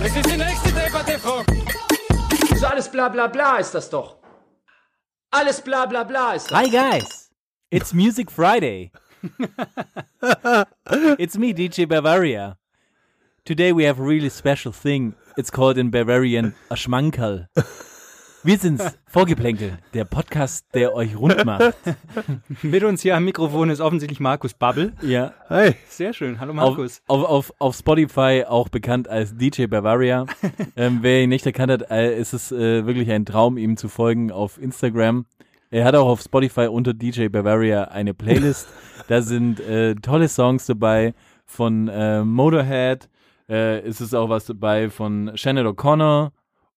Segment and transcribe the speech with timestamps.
[0.00, 1.42] Das ist die nächste Debatte, Frau.
[2.56, 4.16] So alles bla bla bla ist das doch.
[5.30, 6.58] Alles bla bla bla ist das.
[6.58, 7.30] Hi guys,
[7.70, 8.90] it's Music Friday.
[11.18, 12.56] it's me, DJ Bavaria.
[13.44, 15.14] Today we have a really special thing.
[15.36, 17.48] It's called in Bavarian a Schmankerl.
[18.48, 21.74] Wir sind's, Vorgeplänkel, der Podcast, der euch rund macht.
[22.62, 24.94] Mit uns hier am Mikrofon ist offensichtlich Markus Bubble.
[25.02, 26.40] Ja, Hey, Sehr schön.
[26.40, 27.02] Hallo auf, Markus.
[27.08, 30.24] auf, auf, auf Spotify auch bekannt als DJ Bavaria.
[30.76, 33.90] ähm, wer ihn nicht erkannt hat, äh, ist es äh, wirklich ein Traum, ihm zu
[33.90, 35.26] folgen auf Instagram.
[35.70, 38.66] Er hat auch auf Spotify unter DJ Bavaria eine Playlist.
[39.08, 41.12] da sind äh, tolle Songs dabei
[41.44, 43.10] von äh, Motorhead.
[43.46, 46.30] Äh, ist es auch was dabei von Shannon O'Connor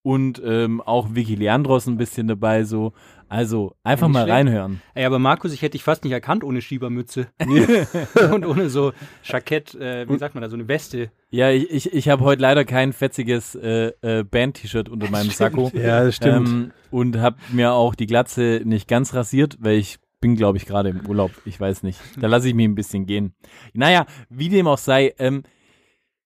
[0.03, 2.63] und ähm, auch Vicky Leandros ein bisschen dabei.
[2.63, 2.94] So,
[3.30, 4.33] also einfach mal schlecht.
[4.33, 4.81] reinhören.
[4.94, 7.27] Ey, aber Markus, ich hätte dich fast nicht erkannt ohne Schiebermütze.
[8.33, 11.11] Und ohne so Jackett, äh, wie sagt man da, so eine Weste.
[11.29, 15.72] Ja, ich, ich, ich habe heute leider kein fetziges äh, äh, Band-T-Shirt unter meinem Sakko.
[15.73, 16.47] ja, das stimmt.
[16.49, 20.66] Ähm, und habe mir auch die Glatze nicht ganz rasiert, weil ich bin, glaube ich,
[20.66, 21.31] gerade im Urlaub.
[21.45, 21.99] Ich weiß nicht.
[22.19, 23.33] Da lasse ich mich ein bisschen gehen.
[23.73, 25.44] Naja, wie dem auch sei, ähm,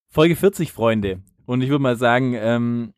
[0.09, 1.21] Folge 40, Freunde.
[1.45, 2.93] Und ich würde mal sagen, ähm,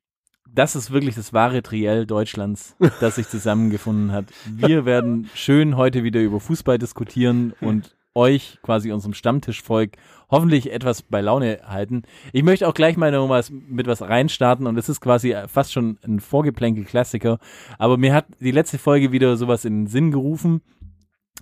[0.58, 4.26] das ist wirklich das wahre Triell Deutschlands, das sich zusammengefunden hat.
[4.46, 9.92] Wir werden schön heute wieder über Fußball diskutieren und euch, quasi unserem Stammtischvolk,
[10.32, 12.02] hoffentlich etwas bei Laune halten.
[12.34, 15.72] Ich möchte auch gleich mal noch was, mit was reinstarten und es ist quasi fast
[15.72, 17.38] schon ein Vorgeplänkel-Klassiker.
[17.78, 20.62] Aber mir hat die letzte Folge wieder sowas in den Sinn gerufen,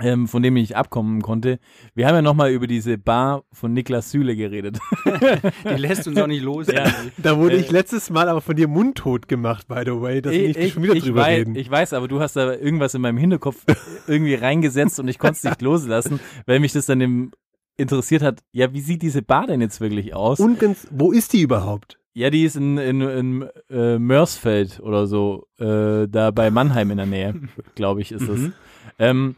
[0.02, 1.60] ähm, von dem ich nicht abkommen konnte.
[1.94, 4.80] Wir haben ja nochmal über diese Bar von Niklas Süle geredet.
[5.64, 6.68] Die lässt uns auch nicht los.
[6.68, 6.92] Ja.
[7.18, 10.34] da wurde äh, ich letztes Mal aber von dir mundtot gemacht, by the way, dass
[10.34, 11.56] wir nicht schon wieder drüber weiß, reden.
[11.56, 13.64] ich weiß, aber du hast da irgendwas in meinem Hinterkopf
[14.08, 17.32] irgendwie reingesetzt und ich konnte es nicht loslassen, weil mich das dann im
[17.78, 20.40] interessiert hat, ja, wie sieht diese Bar denn jetzt wirklich aus?
[20.40, 22.00] Und ganz, wo ist die überhaupt?
[22.16, 26.98] ja, die ist in, in, in äh, Mörsfeld oder so, äh, da bei Mannheim in
[26.98, 27.36] der Nähe,
[27.76, 28.52] glaube ich, ist es.
[28.98, 29.36] Ähm,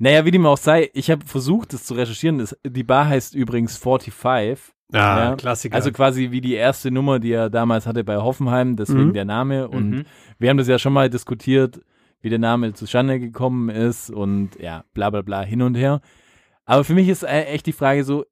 [0.00, 2.44] naja, wie dem auch sei, ich habe versucht, das zu recherchieren.
[2.66, 4.74] Die Bar heißt übrigens 45.
[4.92, 4.96] Ah,
[5.30, 5.76] Ja, Klassiker.
[5.76, 9.12] Also quasi wie die erste Nummer, die er damals hatte bei Hoffenheim, deswegen Mhm.
[9.12, 9.68] der Name.
[9.68, 10.04] Und Mhm.
[10.40, 11.80] wir haben das ja schon mal diskutiert,
[12.22, 16.00] wie der Name zustande gekommen ist und ja, bla bla bla hin und her.
[16.64, 18.24] Aber für mich ist äh, echt die Frage so,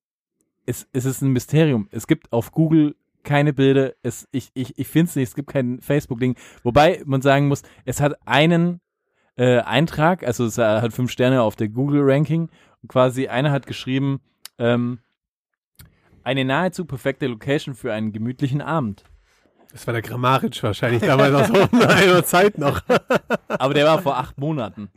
[0.67, 1.89] es, es ist ein Mysterium.
[1.93, 5.51] Es gibt auf Google keine Bilder, es, ich, ich, ich finde es nicht, es gibt
[5.51, 6.35] kein Facebook-Ding.
[6.63, 8.81] Wobei man sagen muss, es hat einen
[9.39, 12.51] äh, Eintrag, also es hat fünf Sterne auf der Google-Ranking.
[12.83, 14.21] Und quasi einer hat geschrieben,
[14.59, 14.99] ähm,
[16.25, 19.05] eine nahezu perfekte Location für einen gemütlichen Abend.
[19.73, 22.81] Das war der Grammaric wahrscheinlich damals aus einer Zeit noch.
[23.49, 24.89] Aber der war vor acht Monaten.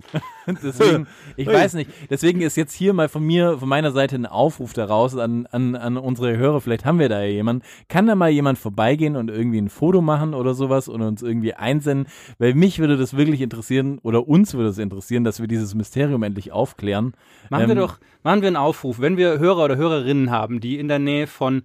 [0.47, 1.89] deswegen, ich weiß nicht.
[2.09, 5.75] Deswegen ist jetzt hier mal von mir, von meiner Seite ein Aufruf daraus an, an,
[5.75, 6.61] an unsere Hörer.
[6.61, 7.63] Vielleicht haben wir da ja jemanden.
[7.89, 11.53] Kann da mal jemand vorbeigehen und irgendwie ein Foto machen oder sowas und uns irgendwie
[11.53, 12.07] einsenden?
[12.39, 16.23] Weil mich würde das wirklich interessieren oder uns würde es interessieren, dass wir dieses Mysterium
[16.23, 17.13] endlich aufklären.
[17.49, 20.79] Machen wir Ähm, doch, machen wir einen Aufruf, wenn wir Hörer oder Hörerinnen haben, die
[20.79, 21.63] in der Nähe von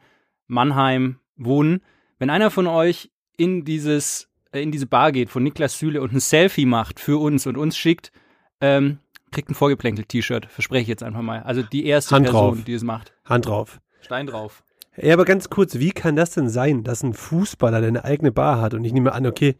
[0.49, 1.83] Mannheim wohnen,
[2.19, 6.13] wenn einer von euch in dieses, äh, in diese Bar geht von Niklas Süle und
[6.13, 8.13] ein Selfie macht für uns und uns schickt,
[8.61, 8.99] ähm,
[9.33, 11.43] kriegt ein Vorgeplänkel-T-Shirt, verspreche ich jetzt einfach mal.
[11.43, 12.65] Also die erste Hand Person, drauf.
[12.65, 13.13] die es macht.
[13.25, 13.81] Hand drauf.
[14.01, 14.63] Stein drauf.
[14.97, 18.33] Ja, aber ganz kurz, wie kann das denn sein, dass ein Fußballer, der eine eigene
[18.33, 19.57] Bar hat und ich nehme an, okay,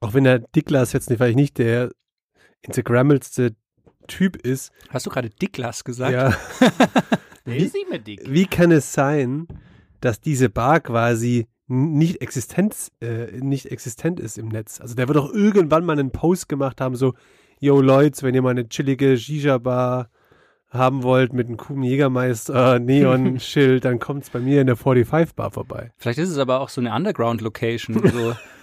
[0.00, 1.90] auch wenn der Diklas jetzt nicht, weil ich nicht der
[2.62, 3.54] Instagrammelste
[4.06, 6.12] Typ ist, Hast du gerade Diklas gesagt?
[6.12, 6.34] ja,
[7.46, 8.22] Der ist nicht mehr dick.
[8.26, 9.46] wie kann es sein,
[10.00, 14.80] dass diese Bar quasi nicht existent, äh, nicht existent ist im Netz?
[14.80, 17.14] Also der wird doch irgendwann mal einen Post gemacht haben, so,
[17.60, 20.10] yo Leute, wenn ihr mal eine chillige Shisha-Bar
[20.68, 25.92] haben wollt mit einem coolen Jägermeister, Neon-Schild, dann kommt's bei mir in der 45-Bar vorbei.
[25.96, 28.06] Vielleicht ist es aber auch so eine Underground-Location.
[28.06, 28.34] So,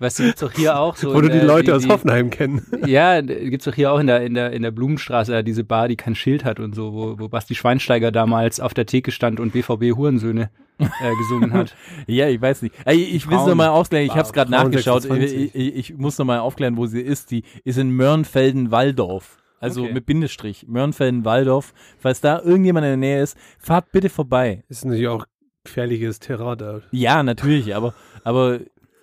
[0.00, 1.10] weißt du, gibt's doch hier auch so.
[1.14, 2.66] Wo in du die der- Leute aus Hoffenheim kennen.
[2.86, 5.86] Ja, gibt's doch hier auch in der, in der, in der Blumenstraße ja diese Bar,
[5.86, 9.38] die kein Schild hat und so, wo, wo Basti Schweinsteiger damals auf der Theke stand
[9.38, 10.86] und BVB Hurensöhne äh,
[11.18, 11.76] gesungen hat.
[12.06, 12.74] Ja, ich weiß nicht.
[12.84, 14.04] Ey, ich will es nochmal aufklären.
[14.06, 15.02] Ich habe es gerade nachgeschaut.
[15.02, 15.38] 26.
[15.38, 17.30] Ich, ich, ich muss nochmal aufklären, wo sie ist.
[17.30, 19.36] Die ist in Mörnfelden-Walldorf.
[19.60, 19.92] Also Okay.
[19.92, 20.66] mit Bindestrich.
[20.68, 21.74] Mörnfelden-Walldorf.
[21.98, 24.64] Falls da irgendjemand in der Nähe ist, fahrt bitte vorbei.
[24.68, 25.26] Ist natürlich auch
[25.64, 26.80] gefährliches Terrain da.
[26.90, 27.92] Ja, natürlich, aber,
[28.24, 28.60] aber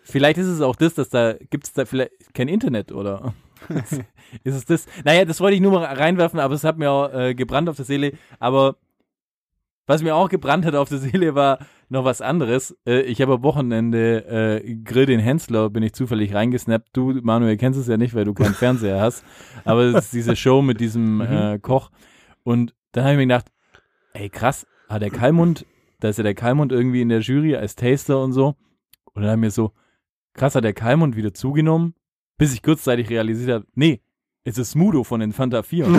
[0.09, 3.33] vielleicht ist es auch das, dass da gibt es da vielleicht kein Internet oder
[4.43, 4.85] ist es das?
[5.03, 7.75] Naja, das wollte ich nur mal reinwerfen, aber es hat mir auch äh, gebrannt auf
[7.75, 8.13] der Seele.
[8.39, 8.77] Aber
[9.85, 11.59] was mir auch gebrannt hat auf der Seele war
[11.89, 12.77] noch was anderes.
[12.85, 16.89] Äh, ich habe am Wochenende äh, Grill den Hensler, bin ich zufällig reingesnappt.
[16.93, 19.23] Du, Manuel, kennst es ja nicht, weil du keinen Fernseher hast.
[19.63, 21.89] Aber es ist diese Show mit diesem äh, Koch.
[22.43, 23.47] Und dann habe ich mir gedacht,
[24.13, 25.65] ey krass, hat der Kalmund,
[25.99, 28.55] da ist ja der Kalmund irgendwie in der Jury als Taster und so.
[29.13, 29.71] Und dann habe ich mir so,
[30.37, 31.93] krass, hat der Kalmund wieder zugenommen,
[32.37, 34.01] bis ich kurzzeitig realisiert habe, nee,
[34.43, 35.87] es ist Smudo von den Fanta 4.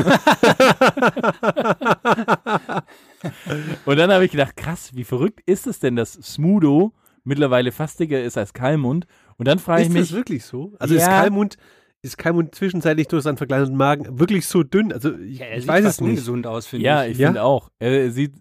[3.84, 6.92] und dann habe ich gedacht, krass, wie verrückt ist es denn, dass Smudo
[7.24, 9.06] mittlerweile fast dicker ist als Kalmund?
[9.36, 10.74] Und dann frage ich Ist mich, das wirklich so?
[10.78, 11.20] Also ist Ja.
[11.20, 11.56] Kalmund,
[12.02, 14.92] ist Kalmund zwischenzeitlich durch seinen verkleinerten Magen wirklich so dünn?
[14.92, 16.10] Also ich, Ja, er ich sieht weiß fast es nicht.
[16.10, 17.12] ungesund aus, finde ja, ich.
[17.12, 17.28] ich Ja?
[17.28, 17.70] finde auch.
[17.78, 18.34] Er sieht,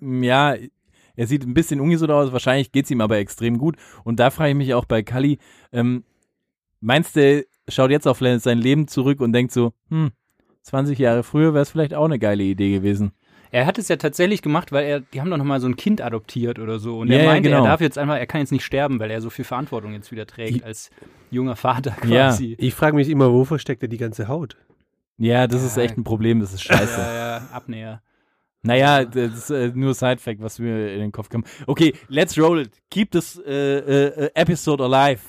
[0.00, 0.56] ja,
[1.16, 2.32] er sieht ein bisschen ungesund aus.
[2.32, 3.76] Wahrscheinlich geht's ihm aber extrem gut.
[4.04, 5.38] Und da frage ich mich auch bei Kali,
[5.72, 6.04] ähm,
[6.80, 10.10] meinst du, er schaut jetzt auf sein Leben zurück und denkt so, hm,
[10.62, 13.12] 20 Jahre früher wäre es vielleicht auch eine geile Idee gewesen.
[13.50, 16.00] Er hat es ja tatsächlich gemacht, weil er, die haben doch nochmal so ein Kind
[16.00, 16.98] adoptiert oder so.
[16.98, 17.62] Und Ja, er ja, meinte, genau.
[17.62, 20.10] er darf jetzt einfach, er kann jetzt nicht sterben, weil er so viel Verantwortung jetzt
[20.10, 20.90] wieder trägt Ich- als
[21.30, 22.28] junger Vater Ja.
[22.30, 22.56] quasi.
[22.58, 24.56] Ich frage mich immer, wo versteckt er die ganze Haut?
[25.18, 25.66] Ja, das Ja.
[25.68, 27.00] ist echt ein Problem, das ist scheiße.
[27.00, 28.02] Ja, ja, Abnäher.
[28.64, 31.44] Naja, das ist äh, nur Side-Fact, was mir in den Kopf kam.
[31.66, 32.70] Okay, let's roll it.
[32.90, 35.20] Keep this äh, äh, episode alive.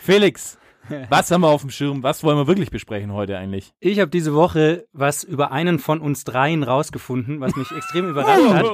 [0.00, 0.56] Felix,
[1.10, 2.04] was haben wir auf dem Schirm?
[2.04, 3.72] Was wollen wir wirklich besprechen heute eigentlich?
[3.80, 8.54] Ich habe diese Woche was über einen von uns dreien rausgefunden, was mich extrem überrascht
[8.54, 8.64] hat.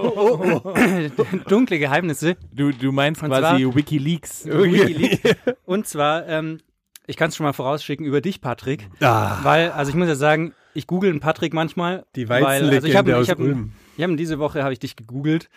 [1.50, 2.37] Dunkle Geheimnisse.
[2.53, 4.44] Du, du meinst Und quasi zwar- Wikileaks.
[4.47, 5.37] Wikileaks.
[5.65, 6.58] Und zwar, ähm,
[7.06, 8.88] ich kann es schon mal vorausschicken über dich, Patrick.
[9.00, 12.05] Ah, Weil, also ich muss ja sagen, ich google einen Patrick manchmal.
[12.15, 13.73] die weil, also ich Weizenlegende habe aus ich hab, Ulm.
[13.99, 15.49] Hab, diese Woche habe ich dich gegoogelt,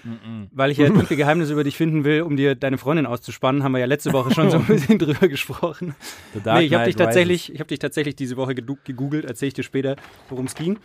[0.51, 3.63] weil ich ja dunkle Geheimnisse über dich finden will, um dir deine Freundin auszuspannen.
[3.63, 5.95] Haben wir ja letzte Woche schon so ein bisschen drüber gesprochen.
[6.33, 9.25] Nee, ich habe dich tatsächlich, ich habe dich tatsächlich diese Woche gegoogelt.
[9.25, 9.95] Erzähle ich dir später,
[10.29, 10.77] worum es ging.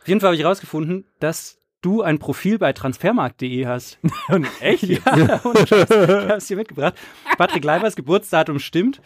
[0.00, 3.98] Auf jeden Fall habe ich herausgefunden, dass du ein Profil bei transfermarkt.de hast.
[4.28, 4.48] Rises.
[4.60, 4.82] Echt?
[4.84, 5.90] Ja, ohne Scheiß.
[5.90, 6.94] Ich habe es dir mitgebracht.
[7.36, 9.00] Patrick Leibers Geburtsdatum stimmt.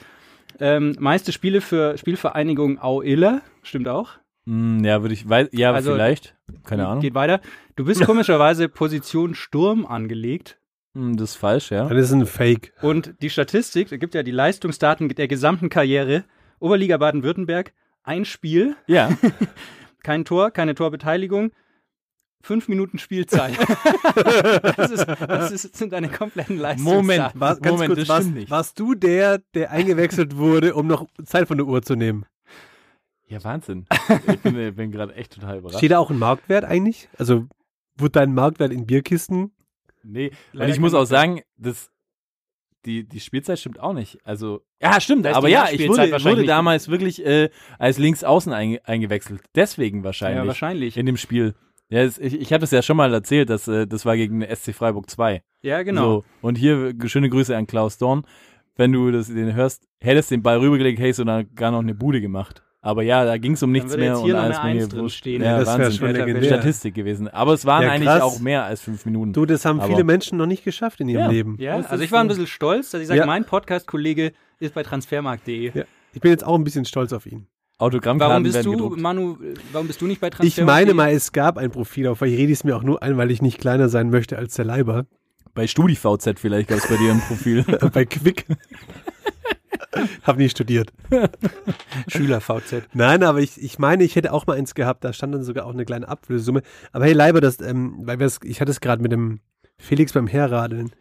[0.61, 4.19] Ähm, meiste Spiele für Spielvereinigung Au-Iller, stimmt auch.
[4.47, 6.37] Hm, ja, würde ich, weiß, ja, Also- vielleicht.
[6.65, 7.00] Keine Ahnung.
[7.00, 7.41] Geht weiter.
[7.77, 10.59] Du bist komischerweise Position Sturm angelegt.
[10.94, 11.89] Hm, das ist falsch, ja.
[11.89, 12.73] Dann ist ein Fake.
[12.83, 16.25] Und die Statistik, da gibt ja die Leistungsdaten der gesamten Karriere.
[16.61, 17.73] Oberliga Baden-Württemberg,
[18.05, 19.11] ein Spiel, Ja.
[20.05, 21.53] kein Tor, keine Torbeteiligung,
[22.43, 23.56] fünf Minuten Spielzeit.
[24.77, 26.99] das, ist, das ist, sind deine kompletten Leistungsdaten.
[27.06, 31.06] Moment, War, ganz Moment, kurz, das warst, warst du der, der eingewechselt wurde, um noch
[31.25, 32.27] Zeit von der Uhr zu nehmen?
[33.32, 33.87] Ja, Wahnsinn.
[34.29, 35.79] Ich bin, bin gerade echt total überrascht.
[35.79, 37.08] Steht da auch ein Marktwert eigentlich?
[37.17, 37.46] Also
[37.96, 39.52] wird dein Marktwert in Bierkisten?
[40.02, 41.90] Nee, und ich muss auch sagen, das,
[42.84, 44.19] die, die Spielzeit stimmt auch nicht.
[44.25, 47.49] Also, ja, stimmt, Da ist aber ja, ich wurde, wurde damals wirklich äh,
[47.79, 49.40] als Linksaußen einge eingewechselt.
[49.55, 50.43] Deswegen wahrscheinlich.
[50.43, 50.96] Ja, wahrscheinlich.
[50.99, 51.55] In dem Spiel.
[51.88, 54.43] Ja, es, ich, ich habe das ja schon mal erzählt, dass, äh, das war gegen
[54.43, 55.43] SC Freiburg 2.
[55.62, 56.02] Ja, genau.
[56.02, 58.26] So, und hier äh, schöne Grüße an Klaus Dorn.
[58.76, 61.94] Wenn du das, den hörst, hättest den Ball rübergelegt, hättest du dann gar noch eine
[61.94, 62.62] Bude gemacht.
[62.84, 65.40] Aber ja, da ging es um nichts mehr und alles eine hier drin stehen.
[65.40, 65.99] Ja, das wär Wahnsinn.
[66.00, 66.43] schon legendär.
[66.44, 67.29] Statistik gewesen.
[67.29, 69.32] Aber es waren Ja, eigentlich auch mehr als fünf Minuten.
[69.32, 71.31] Du, das haben Aber- viele Menschen noch nicht geschafft in ihrem Ja.
[71.31, 71.56] Leben.
[71.61, 73.26] Ja, Das also ich war ein bisschen stolz, dass ich sage, Ja.
[73.26, 75.70] mein Podcast-Kollege ist bei transfermarkt.de.
[75.73, 75.84] Ja.
[76.12, 77.46] Ich bin jetzt auch ein bisschen stolz auf ihn.
[77.79, 79.01] Autogrammkarten Warum bist du, gedruckt.
[79.01, 79.39] Manu,
[79.72, 80.86] warum bist du nicht bei Ich transfermarkt.de?
[80.94, 83.31] meine mal, es gab ein Profil auf, ich rede es mir auch nur ein, weil
[83.31, 85.06] ich nicht kleiner sein möchte als der Leiber.
[85.55, 87.62] Bei StudiVZ vielleicht gab es bei dir ein Profil.
[87.93, 88.46] Bei Quick.
[90.22, 90.93] Hab nie studiert.
[92.08, 92.89] Schüler-VZ.
[92.94, 95.67] Nein, aber ich, ich meine, ich hätte auch mal eins gehabt, da stand dann sogar
[95.67, 96.62] auch eine kleine Ablösesumme.
[96.93, 99.41] Aber hey, Leiber, das, ähm, weil ich hatte es gerade mit dem
[99.79, 100.93] Felix beim Herradeln.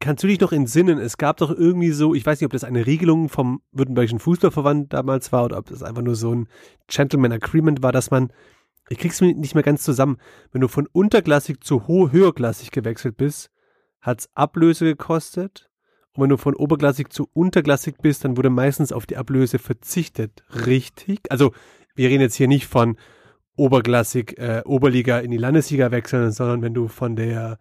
[0.00, 2.64] Kannst du dich noch entsinnen, es gab doch irgendwie so, ich weiß nicht, ob das
[2.64, 6.48] eine Regelung vom Württembergischen Fußballverband damals war oder ob das einfach nur so ein
[6.88, 8.30] Gentleman Agreement war, dass man,
[8.88, 10.18] ich krieg's mir nicht mehr ganz zusammen,
[10.52, 13.50] wenn du von unterklassig zu ho höherklassig gewechselt bist,
[14.00, 15.70] hat's Ablöse gekostet.
[16.14, 20.44] Und wenn du von oberklassig zu unterklassig bist, dann wurde meistens auf die Ablöse verzichtet.
[20.66, 21.20] Richtig?
[21.30, 21.52] Also,
[21.96, 22.96] wir reden jetzt hier nicht von
[23.56, 27.58] oberklassig, äh, Oberliga in die Landesliga wechseln, sondern wenn du von der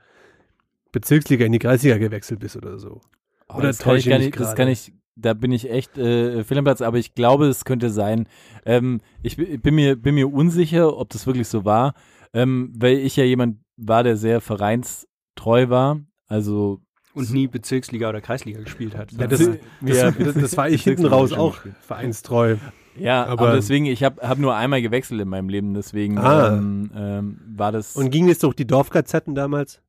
[0.92, 3.02] Bezirksliga in die Kreisliga gewechselt bist oder so.
[3.50, 6.58] Oh, Oder das kann ich ich das kann ich, da bin ich echt äh, fehl
[6.60, 8.28] am Platz, aber ich glaube, es könnte sein.
[8.66, 11.94] Ähm, ich bi- bin mir, bin mir unsicher, ob das wirklich so war,
[12.34, 16.00] ähm, weil ich ja jemand war, der sehr vereinstreu war.
[16.28, 16.82] Also
[17.14, 19.12] Und nie Bezirksliga oder Kreisliga gespielt hat.
[19.12, 19.40] Ja, das,
[19.82, 21.76] Ja, das, das, war ich hinten raus auch gespielt.
[21.86, 22.56] vereinstreu.
[22.98, 26.54] Ja, aber, Aber- deswegen, ich habe hab nur einmal gewechselt in meinem Leben, deswegen Ah.
[26.58, 27.96] ähm, ähm, war das.
[27.96, 29.82] Und ging es durch die Dorfgazetten damals?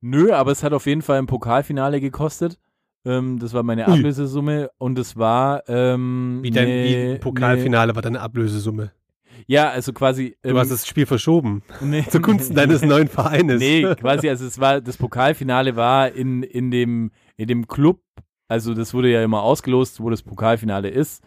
[0.00, 2.58] Nö, aber es hat auf jeden Fall ein Pokalfinale gekostet.
[3.04, 3.92] Ähm, das war meine Ui.
[3.94, 8.90] Ablösesumme und es war ähm, Wie dein ne- wie Pokalfinale war deine Ablösesumme.
[9.46, 10.36] Ja, also quasi.
[10.42, 11.62] Du ähm, hast das Spiel verschoben.
[11.80, 13.60] nee, Zugunsten deines neuen Vereines.
[13.60, 18.00] Nee, quasi, also es war, das Pokalfinale war in, in dem, in dem Club,
[18.48, 21.24] also das wurde ja immer ausgelost, wo das Pokalfinale ist.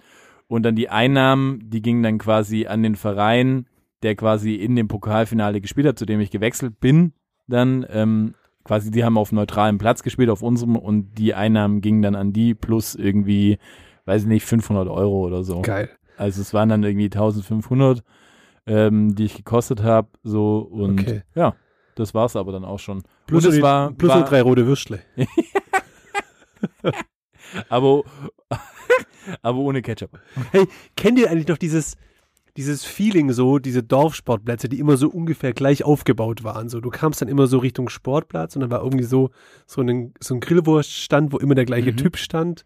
[0.47, 3.67] Und dann die Einnahmen, die gingen dann quasi an den Verein,
[4.01, 7.13] der quasi in dem Pokalfinale gespielt hat, zu dem ich gewechselt bin.
[7.47, 12.01] Dann, ähm, quasi, die haben auf neutralem Platz gespielt, auf unserem, und die Einnahmen gingen
[12.01, 13.57] dann an die plus irgendwie,
[14.05, 15.61] weiß ich nicht, 500 Euro oder so.
[15.61, 15.89] Geil.
[16.19, 18.03] Also es waren dann irgendwie 1500,
[18.67, 21.23] ähm, die ich gekostet habe, so und Okay.
[21.33, 21.55] ja,
[21.95, 23.03] das war's aber dann auch schon.
[23.25, 24.99] Plus, und es die, war, plus war drei rote Würstle.
[27.69, 28.03] aber
[29.41, 30.19] aber ohne Ketchup.
[30.51, 31.95] Hey, kennt ihr eigentlich noch dieses,
[32.57, 36.69] dieses Feeling so, diese Dorfsportplätze, die immer so ungefähr gleich aufgebaut waren?
[36.69, 39.29] So, du kamst dann immer so Richtung Sportplatz und dann war irgendwie so,
[39.65, 41.97] so ein, so ein Grillwurststand, wo immer der gleiche Mhm.
[41.97, 42.65] Typ stand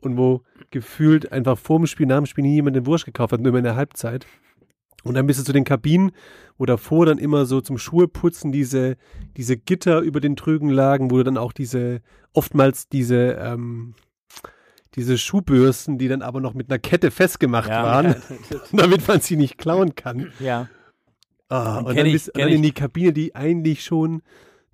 [0.00, 3.32] und wo gefühlt einfach vor dem Spiel, nach dem Spiel nie jemand den Wurst gekauft
[3.32, 4.26] hat, nur immer in der Halbzeit.
[5.02, 6.12] Und dann bist du zu den Kabinen,
[6.56, 8.96] wo davor dann immer so zum Schuheputzen diese,
[9.36, 12.00] diese Gitter über den Trögen lagen, wo du dann auch diese,
[12.32, 13.94] oftmals diese, ähm,
[14.94, 17.82] diese Schuhbürsten, die dann aber noch mit einer Kette festgemacht Ja.
[17.82, 18.14] waren,
[18.72, 20.32] damit man sie nicht klauen kann.
[20.40, 20.68] Ja.
[21.50, 22.70] Ah, und dann ich, bist du kenn dann in ich.
[22.70, 24.22] die Kabine, die eigentlich schon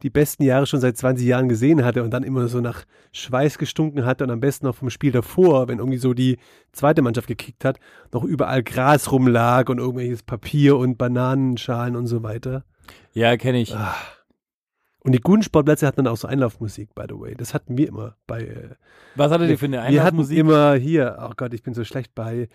[0.02, 3.58] die besten Jahre schon seit 20 Jahren gesehen hatte und dann immer so nach Schweiß
[3.58, 6.38] gestunken hatte und am besten noch vom Spiel davor, wenn irgendwie so die
[6.72, 7.78] zweite Mannschaft gekickt hat,
[8.12, 12.64] noch überall Gras rumlag und irgendwelches Papier und Bananenschalen und so weiter.
[13.12, 13.74] Ja, kenne ich.
[13.74, 13.94] Ah.
[15.02, 17.34] Und die guten Sportplätze hatten dann auch so Einlaufmusik, by the way.
[17.34, 18.42] Das hatten wir immer bei.
[18.42, 18.68] Äh,
[19.16, 20.38] Was hattet ihr für eine wir hatten Einlaufmusik?
[20.38, 22.48] immer hier, oh Gott, ich bin so schlecht bei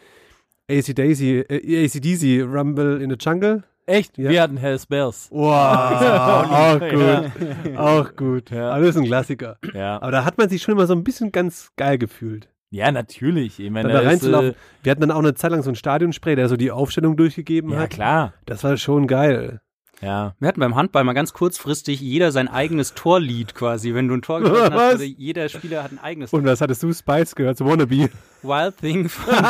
[0.70, 3.64] AC Daisy, äh, ACDC, Rumble in the Jungle.
[3.88, 4.18] Echt?
[4.18, 4.30] Ja.
[4.32, 5.28] Wir hatten Hells Bells.
[5.32, 7.20] Wow, auch Ja.
[7.30, 8.50] gut, auch gut.
[8.50, 8.72] Ja.
[8.72, 9.58] Alles ein Klassiker.
[9.74, 10.02] Ja.
[10.02, 12.50] Aber da hat man sich schon immer so ein bisschen ganz geil gefühlt.
[12.72, 13.60] Ja, natürlich.
[13.60, 14.50] Ich meine, Dann da da ist, reinzulaufen.
[14.52, 17.16] äh, Wir hatten dann auch eine Zeit lang so einen Stadionspray, der so die Aufstellung
[17.16, 17.92] durchgegeben ja, hat.
[17.92, 18.34] klar.
[18.48, 19.62] Das war schon geil.
[20.02, 20.36] Ja.
[20.40, 23.94] Wir hatten beim Handball mal ganz kurzfristig jeder sein eigenes Torlied quasi.
[23.94, 24.82] Wenn du ein Tor geschossen Was?
[24.82, 26.94] hast, wurde jeder Spieler hat ein eigenes Und was hattest du?
[26.94, 28.10] Spice gehört, so Wannabe.
[28.42, 29.46] Wild Thing von, von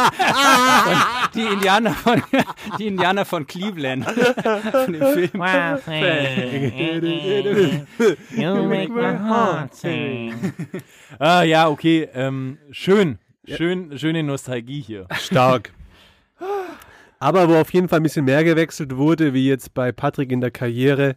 [1.34, 2.22] die Indianer von
[2.80, 5.42] die Indianer von Cleveland von dem Film.
[11.20, 12.08] Ah, ja, okay.
[12.14, 13.20] Ähm, schön.
[13.48, 15.08] Schön, schöne Nostalgie hier.
[15.20, 15.72] Stark.
[17.26, 20.42] Aber wo auf jeden Fall ein bisschen mehr gewechselt wurde, wie jetzt bei Patrick in
[20.42, 21.16] der Karriere,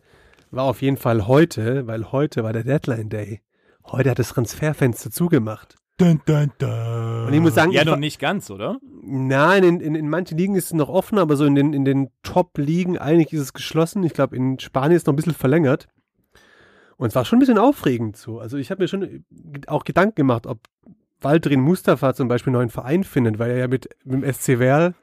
[0.50, 3.42] war auf jeden Fall heute, weil heute war der Deadline Day.
[3.84, 5.76] Heute hat das Transferfenster zugemacht.
[5.98, 7.26] Dun, dun, dun.
[7.26, 8.78] Und ich muss sagen, ja, noch nicht ganz, oder?
[9.02, 11.84] Nein, in, in, in manchen Ligen ist es noch offen, aber so in den, in
[11.84, 14.02] den Top-Ligen eigentlich ist es geschlossen.
[14.02, 15.88] Ich glaube, in Spanien ist es noch ein bisschen verlängert.
[16.96, 18.38] Und es war schon ein bisschen aufregend so.
[18.38, 19.26] Also ich habe mir schon
[19.66, 20.60] auch Gedanken gemacht, ob
[21.20, 24.58] Waldrin Mustafa zum Beispiel einen neuen Verein findet, weil er ja mit, mit dem SC
[24.58, 24.94] Werl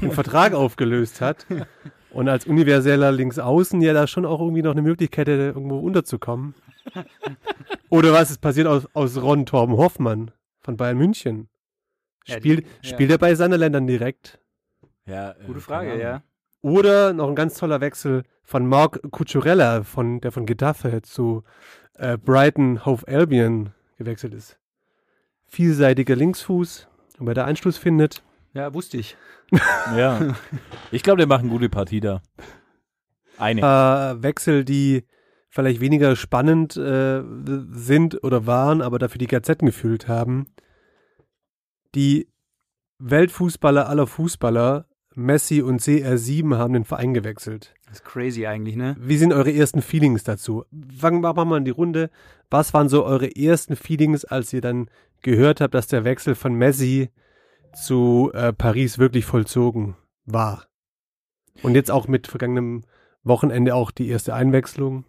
[0.00, 1.46] einen Vertrag aufgelöst hat.
[2.10, 6.54] Und als universeller Linksaußen ja da schon auch irgendwie noch eine Möglichkeit hätte, irgendwo unterzukommen.
[7.90, 11.48] Oder was ist passiert aus, aus Ron Torben Hoffmann von Bayern München?
[12.26, 12.94] Ja, Spielt, die- ja.
[12.94, 14.38] spielt er bei seinen Ländern direkt?
[15.06, 16.22] Ja, äh, Gute Frage, ja.
[16.62, 21.42] Oder noch ein ganz toller Wechsel von Mark Cucurella, von, der von Getafe zu
[21.96, 24.58] äh, Brighton Hove Albion gewechselt ist.
[25.54, 26.88] Vielseitiger Linksfuß,
[27.20, 28.24] und wer da Anschluss findet.
[28.54, 29.16] Ja, wusste ich.
[29.96, 30.34] Ja.
[30.90, 32.22] Ich glaube, der macht eine gute Partie da.
[33.38, 33.60] Eine.
[33.60, 35.04] Äh, Wechsel, die
[35.50, 37.22] vielleicht weniger spannend äh,
[37.70, 40.46] sind oder waren, aber dafür die Gazetten gefühlt haben.
[41.94, 42.28] Die
[42.98, 47.74] Weltfußballer aller Fußballer, Messi und CR7, haben den Verein gewechselt.
[47.86, 48.96] Das ist crazy eigentlich, ne?
[48.98, 50.64] Wie sind eure ersten Feelings dazu?
[50.98, 52.10] Fangen wir mal in die Runde.
[52.50, 54.88] Was waren so eure ersten Feelings, als ihr dann
[55.24, 57.10] gehört habt, dass der Wechsel von Messi
[57.74, 60.68] zu äh, Paris wirklich vollzogen war?
[61.62, 62.84] Und jetzt auch mit vergangenem
[63.24, 65.04] Wochenende auch die erste Einwechslung.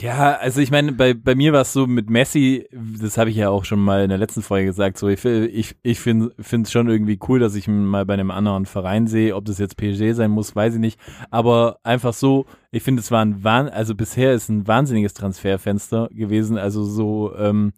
[0.00, 3.36] Ja, also ich meine, bei, bei mir war es so mit Messi, das habe ich
[3.36, 6.72] ja auch schon mal in der letzten Folge gesagt, so ich, ich, ich finde es
[6.72, 9.76] schon irgendwie cool, dass ich ihn mal bei einem anderen Verein sehe, ob das jetzt
[9.76, 10.98] PSG sein muss, weiß ich nicht,
[11.30, 16.08] aber einfach so, ich finde es war ein Wahn, also bisher ist ein wahnsinniges Transferfenster
[16.10, 17.74] gewesen, also so, ähm,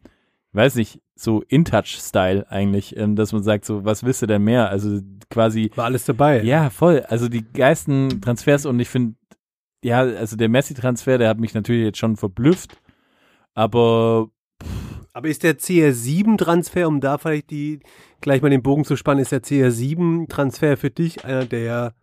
[0.55, 4.69] weiß nicht, so In-Touch-Style eigentlich, ähm, dass man sagt, so, was willst du denn mehr?
[4.71, 6.43] Also quasi War alles dabei.
[6.43, 7.01] ja, voll.
[7.09, 9.15] Also die geilsten Transfers und ich finde,
[9.85, 12.81] ja, also der Messi-Transfer, der hat mich natürlich jetzt schon verblüfft,
[13.55, 14.29] aber
[15.13, 17.81] Aber ist der CR7-Transfer, um da vielleicht die
[18.21, 21.95] gleich mal den Bogen zu spannen, ist der CR7-Transfer für dich einer der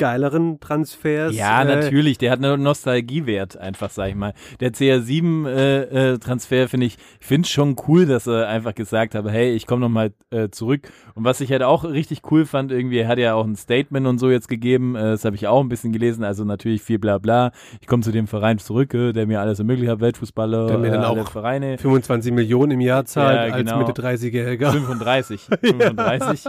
[0.00, 1.36] geileren Transfers.
[1.36, 2.16] Ja, äh, natürlich.
[2.16, 4.32] Der hat einen Nostalgiewert, einfach, sag ich mal.
[4.58, 9.52] Der CR7-Transfer äh, Transfer finde ich, finde schon cool, dass er einfach gesagt hat, hey,
[9.52, 10.90] ich komme nochmal äh, zurück.
[11.14, 14.06] Und was ich halt auch richtig cool fand, irgendwie, er hat ja auch ein Statement
[14.06, 16.98] und so jetzt gegeben, äh, das habe ich auch ein bisschen gelesen, also natürlich viel
[16.98, 17.52] bla bla.
[17.82, 20.92] Ich komme zu dem Verein zurück, äh, der mir alles ermöglicht hat, Weltfußballer, Der mir
[20.92, 21.76] dann äh, auch Vereine.
[21.76, 23.86] 25 Millionen im Jahr zahlt Ja, als genau.
[23.86, 24.70] Mitte 30-Jähriger.
[24.70, 25.42] 35.
[25.60, 26.44] 35.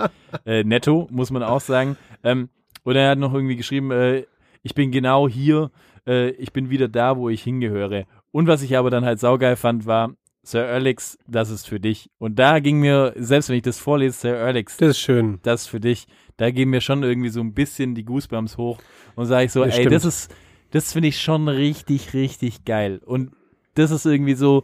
[0.46, 1.98] äh, netto, muss man auch sagen.
[2.24, 2.48] Ähm,
[2.84, 4.26] und er hat noch irgendwie geschrieben, äh,
[4.64, 5.72] ich bin genau hier,
[6.08, 8.06] äh, ich bin wieder da, wo ich hingehöre.
[8.32, 12.10] Und was ich aber dann halt saugeil fand, war, Sir Alex, das ist für dich.
[12.18, 15.40] Und da ging mir, selbst wenn ich das vorlese, Sir Alex, Das ist schön.
[15.44, 16.08] das ist für dich,
[16.38, 18.80] da gehen mir schon irgendwie so ein bisschen die Goosebumps hoch
[19.16, 19.96] und sage ich so, Das ey, stimmt.
[19.96, 20.36] das ist,
[20.72, 23.02] das finde ich schon richtig, richtig geil.
[23.06, 23.32] Und
[23.76, 24.64] das ist irgendwie so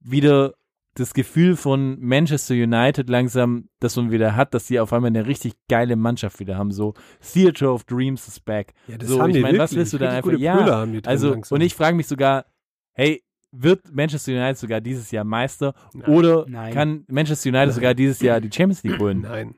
[0.00, 0.54] wieder
[1.00, 5.26] das Gefühl von Manchester United langsam, das man wieder hat, dass sie auf einmal eine
[5.26, 6.70] richtig geile Mannschaft wieder haben.
[6.70, 8.72] So Theater of Dreams is back.
[8.86, 10.30] Ja, das so, haben ich die meine, was willst du dann Richtig einfach?
[10.32, 11.56] gute Ja, Brüder haben die drin also langsam.
[11.56, 12.46] und ich frage mich sogar,
[12.92, 15.74] hey, wird Manchester United sogar dieses Jahr Meister
[16.06, 16.72] oder Nein.
[16.72, 19.22] kann Manchester United sogar dieses Jahr die Champions League holen?
[19.22, 19.54] Nein.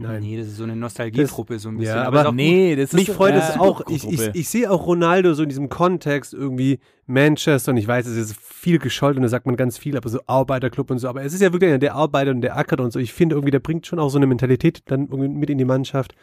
[0.00, 0.22] Nein.
[0.22, 1.94] Nee, das ist so eine Nostalgietruppe so ein bisschen.
[1.94, 3.82] ja, aber auch Nee, das ist Mich freut ja, es auch.
[3.88, 8.06] Ich, ich, ich sehe auch Ronaldo so in diesem Kontext irgendwie Manchester und ich weiß,
[8.06, 11.08] es ist viel gescholten und da sagt man ganz viel, aber so Arbeiterclub und so.
[11.08, 12.98] Aber es ist ja wirklich einer, der arbeitet und der ackert und so.
[12.98, 15.66] Ich finde irgendwie, der bringt schon auch so eine Mentalität dann irgendwie mit in die
[15.66, 16.14] Mannschaft.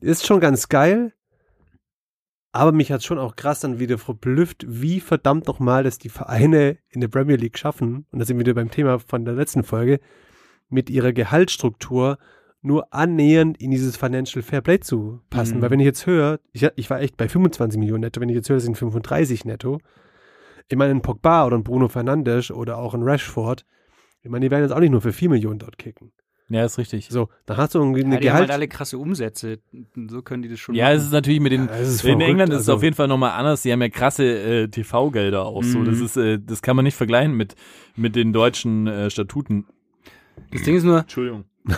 [0.00, 1.12] Ist schon ganz geil.
[2.52, 6.78] Aber mich hat schon auch krass dann wieder verblüfft, wie verdammt nochmal das die Vereine
[6.88, 8.06] in der Premier League schaffen.
[8.12, 9.98] Und da sind wir wieder beim Thema von der letzten Folge,
[10.68, 12.18] mit ihrer Gehaltsstruktur
[12.66, 15.58] nur annähernd in dieses Financial Fair Play zu passen.
[15.58, 15.62] Mhm.
[15.62, 18.34] Weil wenn ich jetzt höre, ich, ich war echt bei 25 Millionen netto, wenn ich
[18.34, 19.78] jetzt höre, das sind 35 netto.
[20.68, 23.64] Ich meine, ein Pogba oder ein Bruno Fernandes oder auch ein Rashford,
[24.22, 26.10] ich meine, die werden jetzt auch nicht nur für 4 Millionen dort kicken.
[26.48, 27.08] ja, ist richtig.
[27.08, 28.60] So, da hast du irgendwie eine ja, die haben halt Gehalt.
[28.60, 29.60] alle krasse Umsätze.
[30.08, 32.22] So können die das schon Ja, es ist natürlich mit den Ja, es in verrückt,
[32.22, 33.62] England ist es also- auf jeden Fall nochmal anders.
[33.62, 35.78] Die haben ja krasse äh, TV-Gelder auch so.
[35.78, 35.84] Mhm.
[35.84, 37.54] Das ist, äh, das kann man nicht vergleichen mit
[37.94, 39.66] mit den deutschen äh, Statuten.
[40.50, 41.44] Das Ding ist nur, Entschuldigung.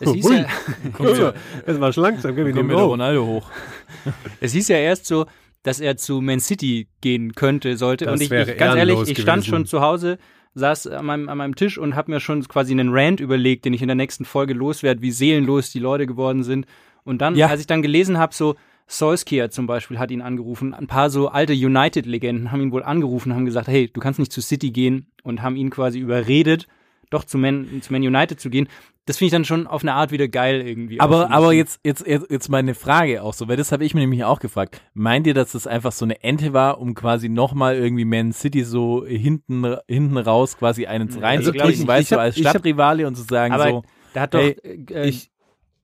[0.00, 0.36] es hieß, Ui.
[1.18, 1.32] ja,
[1.66, 2.86] Jetzt war langsam, gell, Roh.
[2.86, 3.50] Ronaldo hoch.
[4.40, 5.26] es hieß ja erst so,
[5.62, 8.04] dass er zu Man City gehen könnte, sollte.
[8.06, 9.50] Das und ich, ich ganz ehrlich, ich stand gewesen.
[9.50, 10.18] schon zu Hause,
[10.54, 13.72] saß an meinem, an meinem Tisch und habe mir schon quasi einen Rant überlegt, den
[13.74, 16.66] ich in der nächsten Folge loswerde, wie seelenlos die Leute geworden sind.
[17.04, 17.48] Und dann, Ja.
[17.48, 18.54] als ich dann gelesen habe, so
[18.86, 23.34] Solskjaer zum Beispiel hat ihn angerufen, ein paar so alte United-Legenden haben ihn wohl angerufen,
[23.34, 26.66] haben gesagt, hey, du kannst nicht zu City gehen und haben ihn quasi überredet,
[27.10, 28.68] doch zu Man, zu Man United zu gehen.
[29.06, 31.00] Das finde ich dann schon auf eine Art wieder geil irgendwie.
[31.00, 34.00] Aber, aber jetzt, jetzt, jetzt, jetzt meine Frage auch so, weil das habe ich mir
[34.00, 34.82] nämlich auch gefragt.
[34.92, 38.64] Meint ihr, dass das einfach so eine Ente war, um quasi nochmal irgendwie Man City
[38.64, 43.14] so hinten, hinten raus quasi einen Also, reinzukriegen, ich- weißt ich du, als Stadtrivale und
[43.16, 44.56] zu sagen Aber so, da hat doch, hey,
[44.92, 45.30] äh, ich-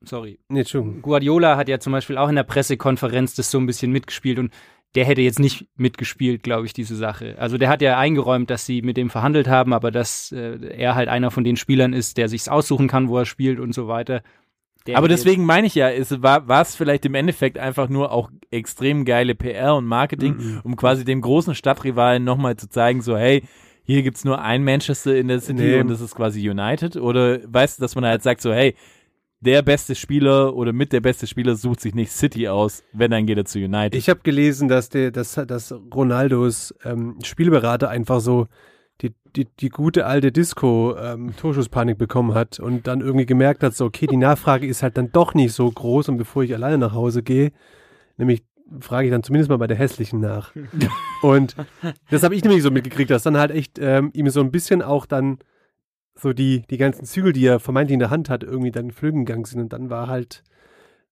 [0.01, 0.63] sorry, Nee.
[1.01, 4.51] Guardiola hat ja zum Beispiel auch in der Pressekonferenz das so ein bisschen mitgespielt und
[4.95, 7.35] der hätte jetzt nicht mitgespielt, glaube ich, diese Sache.
[7.37, 10.95] Also der hat ja eingeräumt, dass sie mit dem verhandelt haben, aber dass äh, er
[10.95, 13.87] halt einer von den Spielern ist, der sich's aussuchen kann, wo er spielt und so
[13.87, 14.21] weiter.
[14.87, 18.11] Der Aber deswegen meine ich ja, es war war es vielleicht im Endeffekt einfach nur
[18.11, 23.17] auch extrem geile PR und Marketing, um quasi dem großen Stadtrivalen nochmal zu zeigen, so
[23.17, 23.43] hey,
[23.83, 25.79] hier gibt's nur ein Manchester in der City Nee.
[25.79, 26.97] und das ist quasi United.
[26.97, 28.75] Oder weißt du, dass man halt sagt so, hey,
[29.41, 33.25] der beste Spieler oder mit der beste Spieler sucht sich nicht City aus, wenn dann
[33.25, 33.95] geht er zu United.
[33.95, 38.47] Ich habe gelesen, dass der, dass, dass Ronaldos ähm, Spielberater einfach so
[39.01, 43.75] die, die, die gute alte Disco ähm, Torschusspanik bekommen hat und dann irgendwie gemerkt hat,
[43.75, 46.77] so okay, die Nachfrage ist halt dann doch nicht so groß und bevor ich alleine
[46.77, 47.51] nach Hause gehe,
[48.17, 48.43] nämlich
[48.79, 50.53] frage ich dann zumindest mal bei der hässlichen nach.
[51.21, 51.55] und
[52.09, 54.81] das habe ich nämlich so mitgekriegt, dass dann halt echt ähm, ihm so ein bisschen
[54.81, 55.39] auch dann
[56.17, 59.25] so die, die ganzen Zügel, die er vermeintlich in der Hand hat, irgendwie dann flögen
[59.25, 60.43] gegangen sind und dann war halt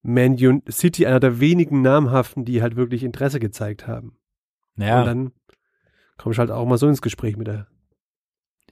[0.02, 0.38] Man
[0.70, 4.18] City einer der wenigen namhaften, die halt wirklich Interesse gezeigt haben.
[4.78, 5.04] Und ja.
[5.04, 5.32] dann
[6.18, 7.68] kommst du halt auch mal so ins Gespräch mit der.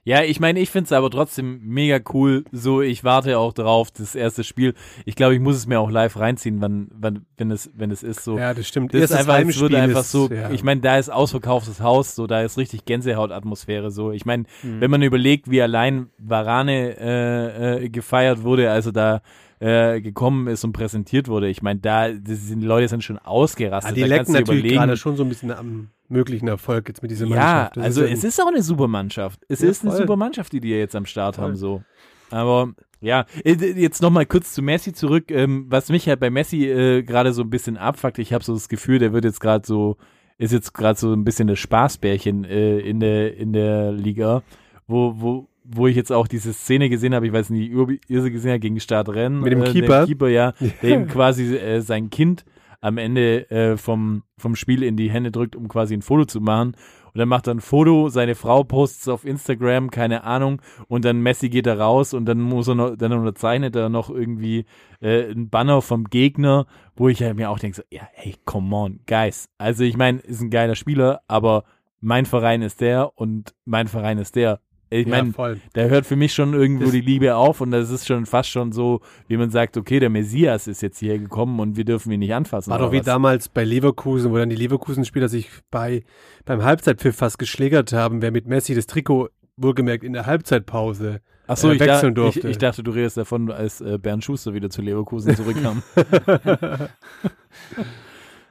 [0.04, 2.44] Ja, ich meine, ich find's aber trotzdem mega cool.
[2.50, 4.74] So, ich warte auch drauf, das erste Spiel.
[5.04, 8.02] Ich glaube, ich muss es mir auch live reinziehen, wann, wann, wenn es, wenn es
[8.02, 8.36] ist so.
[8.36, 8.92] Ja, das stimmt.
[8.94, 10.50] Das ist einfach, es wird einfach ist, so, ja.
[10.50, 14.10] ich meine, da ist ausverkauftes Haus, so, da ist richtig Gänsehautatmosphäre, so.
[14.10, 14.80] Ich meine, Mhm.
[14.80, 19.22] wenn man überlegt, wie allein Varane äh, äh, gefeiert wurde, also da
[19.62, 23.26] äh, gekommen ist und präsentiert wurde, ich meine, da, sind, die Leute sind schon Ah,
[23.28, 23.96] ausgerastet.
[23.96, 26.48] die da lecken kannst du dir natürlich überlegen, gerade schon so ein bisschen am möglichen
[26.48, 27.78] Erfolg jetzt mit dieser ja, Mannschaft.
[27.78, 29.40] Also ja- es ist auch eine super Mannschaft.
[29.48, 30.00] Es Ja, ist eine voll.
[30.00, 31.44] super Mannschaft, die die jetzt am Start Voll.
[31.44, 31.82] haben, so.
[32.30, 35.30] Aber ja, äh, jetzt nochmal kurz zu Messi zurück.
[35.30, 38.54] Ähm, was mich halt bei Messi äh, gerade so ein bisschen abfuckt, ich habe so
[38.54, 39.96] das Gefühl, der wird jetzt gerade so,
[40.38, 44.42] ist jetzt gerade so ein bisschen das Spaßbärchen äh, in der in der Liga,
[44.88, 47.72] wo wo wo ich jetzt auch diese Szene gesehen habe, ich weiß nicht,
[48.08, 49.40] sie gesehen habt, gegen Start Rennen.
[49.40, 49.98] Mit dem äh, Keeper?
[49.98, 52.44] Der Keeper, ja, der ihm quasi äh, sein Kind
[52.80, 56.40] am Ende äh, vom, vom Spiel in die Hände drückt, um quasi ein Foto zu
[56.40, 56.74] machen.
[57.14, 61.04] Und dann macht er ein Foto, seine Frau postet es auf Instagram, keine Ahnung, und
[61.04, 64.64] dann Messi geht da raus und dann muss er noch, dann unterzeichnet er noch irgendwie
[65.02, 68.74] äh, ein Banner vom Gegner, wo ich halt mir auch denke, so, ja, hey, come
[68.74, 69.50] on, guys.
[69.58, 71.64] Also ich meine, ist ein geiler Spieler, aber
[72.00, 74.60] mein Verein ist der und mein Verein ist der.
[75.00, 75.32] Ich meine,
[75.72, 78.50] da hört für mich schon irgendwo Das- die Liebe auf und das ist schon fast
[78.50, 82.12] schon so, wie man sagt, okay, der Messias ist jetzt hierher gekommen und wir dürfen
[82.12, 82.70] ihn nicht anfassen.
[82.70, 83.06] War doch wie was?
[83.06, 86.02] damals bei Leverkusen, wo dann die Leverkusen-Spieler sich bei,
[86.44, 91.56] beim Halbzeitpfiff fast geschlägert haben, wer mit Messi das Trikot wohlgemerkt in der Halbzeitpause Ach
[91.56, 92.48] so, äh, ich, da, wechseln ich, durfte.
[92.48, 95.82] ich dachte, du redest davon, als äh, Bernd Schuster wieder zu Leverkusen zurückkam.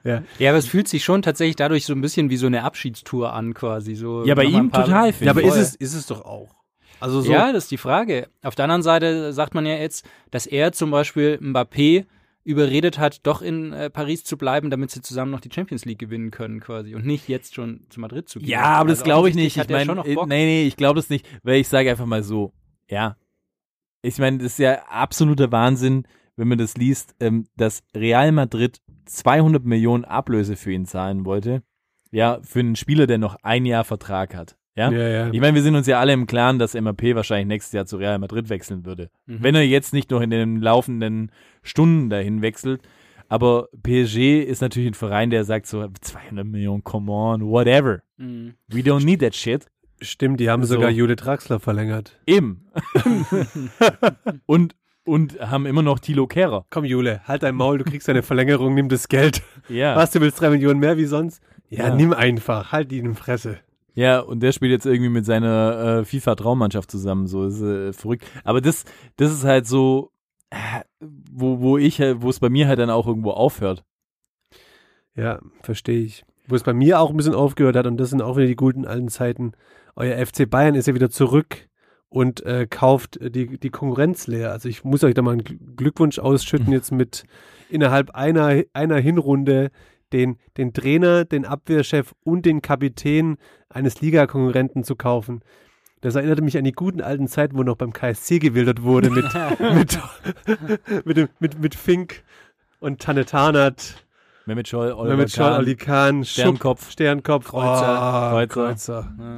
[0.03, 3.33] Ja, aber es fühlt sich schon tatsächlich dadurch so ein bisschen wie so eine Abschiedstour
[3.33, 3.95] an, quasi.
[3.95, 6.55] So Ja, bei ihm total, Ja, aber ist es, ist es doch auch.
[6.99, 8.29] Also so, Ja, das ist die Frage.
[8.43, 12.05] Auf der anderen Seite sagt man ja jetzt, dass er zum Beispiel Mbappé
[12.43, 15.99] überredet hat, doch in äh, Paris zu bleiben, damit sie zusammen noch die Champions League
[15.99, 16.95] gewinnen können, quasi.
[16.95, 18.49] Und nicht jetzt schon zu Madrid zu gehen.
[18.49, 19.57] Ja, aber das Also glaube ich nicht.
[19.57, 20.27] Ich schon meine, noch äh, Bock.
[20.27, 22.53] nee, nee, ich glaube das nicht, weil ich sage einfach mal so,
[22.89, 23.15] ja.
[24.01, 28.79] Ich meine, das ist ja absoluter Wahnsinn, wenn man das liest, ähm, dass Real Madrid
[29.05, 31.63] 200 Millionen Ablöse für ihn zahlen wollte.
[32.11, 34.57] Ja, für einen Spieler, der noch ein Jahr Vertrag hat.
[34.75, 34.89] Ja.
[34.89, 35.29] ja, ja.
[35.31, 37.97] Ich meine, wir sind uns ja alle im Klaren, dass MAP wahrscheinlich nächstes Jahr zu
[37.97, 39.09] Real Madrid wechseln würde.
[39.25, 39.37] Mhm.
[39.41, 42.81] Wenn er jetzt nicht noch in den laufenden Stunden dahin wechselt.
[43.27, 48.01] Aber PSG ist natürlich ein Verein, der sagt so 200 Millionen, come on, whatever.
[48.17, 48.55] Mhm.
[48.67, 49.67] We don't need that shit.
[50.01, 50.75] Stimmt, die haben So.
[50.75, 52.19] sogar Jule Draxler verlängert.
[52.25, 52.65] Eben.
[54.45, 56.65] und, und haben immer noch Tilo Kehrer.
[56.69, 59.41] Komm, Jule, halt dein Maul, du kriegst eine Verlängerung, nimm das Geld.
[59.69, 59.95] Ja.
[59.95, 61.41] Was, du willst drei Millionen mehr wie sonst?
[61.69, 61.95] Ja, Ja.
[61.95, 63.59] nimm einfach, halt die in Fresse.
[63.93, 67.27] Ja, und der spielt jetzt irgendwie mit seiner äh, FIFA-Traummannschaft zusammen.
[67.27, 68.25] So ist äh, verrückt.
[68.43, 68.85] Aber das,
[69.17, 70.11] das ist halt so,
[70.49, 70.81] äh,
[71.31, 73.83] wo, wo ich, halt- wo es bei mir halt dann auch irgendwo aufhört.
[75.15, 76.23] Ja, verstehe ich.
[76.47, 78.55] Wo es bei mir auch ein bisschen aufgehört hat, und das sind auch wieder die
[78.55, 79.53] guten alten Zeiten.
[79.95, 81.67] Euer FC Bayern ist ja wieder zurück
[82.11, 84.51] und äh, kauft die, die Konkurrenz leer.
[84.51, 87.23] Also ich muss euch da mal einen Gl- Glückwunsch ausschütten, jetzt mit
[87.69, 89.71] innerhalb einer, einer Hinrunde
[90.11, 93.37] den, den Trainer, den Abwehrchef und den Kapitän
[93.69, 95.39] eines Ligakonkurrenten zu kaufen.
[96.01, 99.23] Das erinnerte mich an die guten alten Zeiten, wo noch beim KSC gewildert wurde mit,
[99.73, 99.99] mit,
[101.05, 102.23] mit, mit, mit Fink
[102.81, 104.03] und Tanne Tarnath.
[104.45, 106.91] Mehmet Scholl, Oliver Mehmet Scholl, Kahn, Khan, Schupp, Sternkopf.
[106.91, 108.31] Sternkopf, Kreuzer.
[108.31, 108.47] Oh, Kreuzer.
[108.47, 109.13] Kreuzer.
[109.17, 109.37] Ja.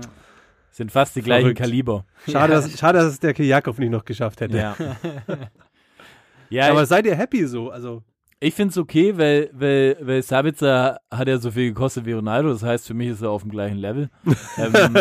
[0.74, 1.60] Sind fast die gleichen Verrückt.
[1.60, 2.06] Kaliber.
[2.30, 4.58] Schade, dass, schade, dass es der Kijakov nicht noch geschafft hätte.
[4.58, 4.76] Ja.
[6.50, 7.70] ja, Aber seid ihr happy so?
[7.70, 8.02] Also,
[8.40, 12.50] Ich finde es okay, weil, weil, weil Sabitzer hat ja so viel gekostet wie Ronaldo.
[12.50, 14.10] Das heißt, für mich ist er auf dem gleichen Level.
[14.58, 14.98] ähm,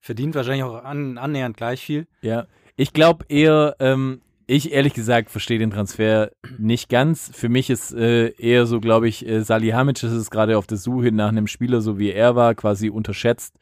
[0.00, 2.06] Verdient wahrscheinlich auch an, annähernd gleich viel.
[2.20, 7.30] ja, ich glaube eher, ähm, ich ehrlich gesagt verstehe den Transfer nicht ganz.
[7.34, 11.12] Für mich ist äh, eher so, glaube ich, äh, Salihamidzic ist gerade auf der Suche
[11.12, 13.54] nach einem Spieler, so wie er war, quasi unterschätzt,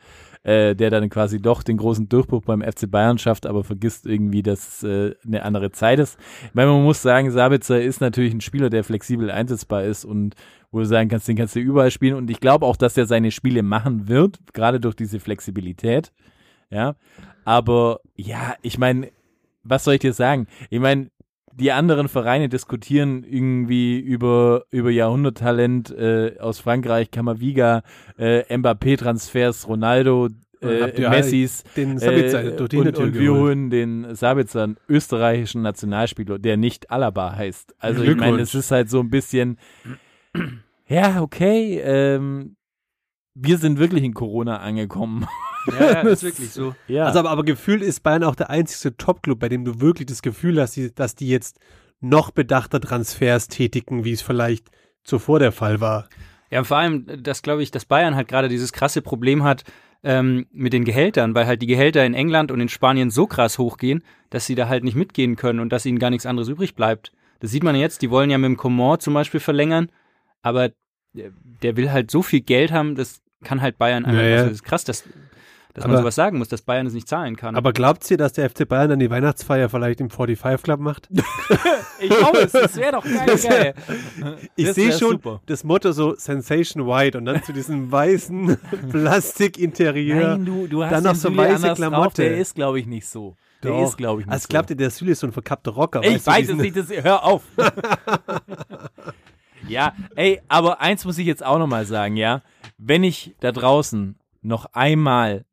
[0.48, 4.42] äh, der dann quasi doch den großen Durchbruch beim FC Bayern schafft, aber vergisst irgendwie,
[4.42, 6.18] dass äh, eine andere Zeit ist.
[6.46, 10.36] Ich meine, man muss sagen, Sabitzer ist natürlich ein Spieler, der flexibel einsetzbar ist und
[10.70, 12.14] wo du sagen kannst, den kannst du überall spielen.
[12.14, 16.12] Und ich glaube auch, dass er seine Spiele machen wird, gerade durch diese Flexibilität.
[16.70, 16.96] Ja.
[17.44, 19.10] Aber ja, ich meine,
[19.64, 20.46] was soll ich dir sagen?
[20.70, 21.10] Ich meine,
[21.58, 27.82] die anderen Vereine diskutieren irgendwie über, über Jahrhunderttalent äh, aus Frankreich, Kamaviga,
[28.18, 30.28] äh, Mbappé-Transfers, Ronaldo,
[30.60, 31.64] äh, Messis.
[31.76, 36.90] den Sabitzer Äh, durch die und, und wir holen den Sabitzer, österreichischen Nationalspieler, der nicht
[36.90, 37.74] Alaba heißt.
[37.78, 39.58] Also ich meine, es ist halt so ein bisschen,
[40.86, 42.56] ja, okay, ähm,
[43.40, 45.26] wir sind wirklich in Corona angekommen.
[45.66, 46.74] Ja, ja ist wirklich so.
[46.86, 47.04] ja.
[47.04, 50.22] Also aber, aber gefühlt ist Bayern auch der einzige Top-Club, bei dem du wirklich das
[50.22, 51.58] Gefühl hast, die, dass die jetzt
[52.00, 54.70] noch bedachter Transfers tätigen, wie es vielleicht
[55.02, 56.08] zuvor der Fall war.
[56.50, 59.64] Ja, und vor allem, dass glaube ich, dass Bayern halt gerade dieses krasse Problem hat
[60.02, 63.58] ähm, mit den Gehältern, weil halt die Gehälter in England und in Spanien so krass
[63.58, 66.74] hochgehen, dass sie da halt nicht mitgehen können und dass ihnen gar nichts anderes übrig
[66.74, 67.12] bleibt.
[67.40, 69.90] Das sieht man jetzt, die wollen ja mit dem Coman zum Beispiel verlängern,
[70.42, 70.70] aber
[71.12, 71.30] der,
[71.62, 74.36] der will halt so viel Geld haben, das kann halt Bayern einfach, Ja, ja.
[74.36, 75.04] also das ist krass, dass,
[75.74, 77.54] dass man Aber- sowas sagen muss, dass Bayern es nicht zahlen kann.
[77.54, 81.08] Aber glaubt ihr, dass der FC Bayern dann die Weihnachtsfeier vielleicht im 45 Club macht?
[82.00, 83.74] ich hoffe es, das wäre doch geil, geil.
[84.56, 85.40] Ich sehe schon super.
[85.46, 88.56] das Motto so Sensation White und dann zu diesem weißen
[88.90, 90.30] Plastikinterieur.
[90.36, 91.76] Nein, du, du hast Dann noch so Süle weiße anders Drauf.
[91.76, 92.22] Klamotte.
[92.22, 93.36] Der ist, glaube ich, nicht so.
[93.62, 93.88] Der Doch.
[93.88, 94.48] ist, glaube ich, nicht Als so.
[94.48, 96.02] glaubt ihr, der Süle ist so ein verkappter Rocker.
[96.04, 97.42] Ich weiß es nicht, das, hör auf.
[99.68, 102.42] ja, ey, aber eins muss ich jetzt auch nochmal sagen, ja.
[102.78, 105.44] Wenn ich da draußen noch einmal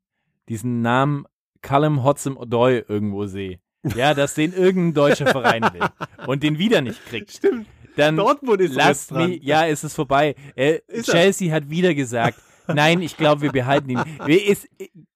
[0.48, 1.26] diesen Namen
[1.62, 3.60] Callum Hotzem Odoi irgendwo sehe,
[3.96, 5.88] ja, dass den irgendein deutscher Verein will
[6.28, 7.32] und den wieder nicht kriegt.
[7.32, 7.68] Stimmt.
[7.96, 9.30] dann Dortmund ist lass jetzt dran.
[9.30, 10.36] mich, ja, es ist vorbei.
[10.56, 11.16] Äh, Ist er?
[11.16, 14.04] Chelsea hat wieder gesagt, nein, ich glaube, wir behalten ihn.
[14.26, 14.68] Wir ist,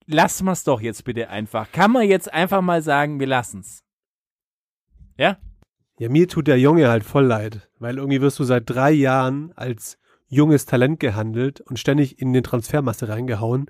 [0.08, 1.72] lass mal's doch jetzt bitte einfach.
[1.72, 3.84] Kann man jetzt einfach mal sagen, wir lassen's.
[5.18, 5.38] Ja?
[6.00, 9.52] Ja, mir tut der Junge halt voll leid, weil irgendwie wirst du seit drei Jahren
[9.56, 9.98] als
[10.30, 13.66] junges Talent gehandelt und ständig in den Transfermasse reingehauen,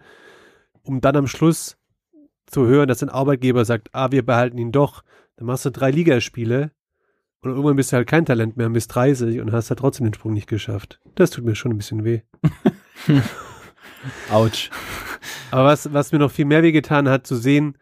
[0.83, 1.77] um dann am Schluss
[2.45, 5.03] zu hören, dass ein Arbeitgeber sagt, ah, wir behalten ihn doch.
[5.37, 6.71] Dann machst du drei Ligaspiele
[7.41, 10.13] und irgendwann bist du halt kein Talent mehr, bis 30 und hast halt trotzdem den
[10.13, 10.99] Sprung nicht geschafft.
[11.15, 12.21] Das tut mir schon ein bisschen weh.
[14.29, 14.69] Autsch.
[15.51, 17.77] Aber was, was mir noch viel mehr wehgetan hat, zu sehen,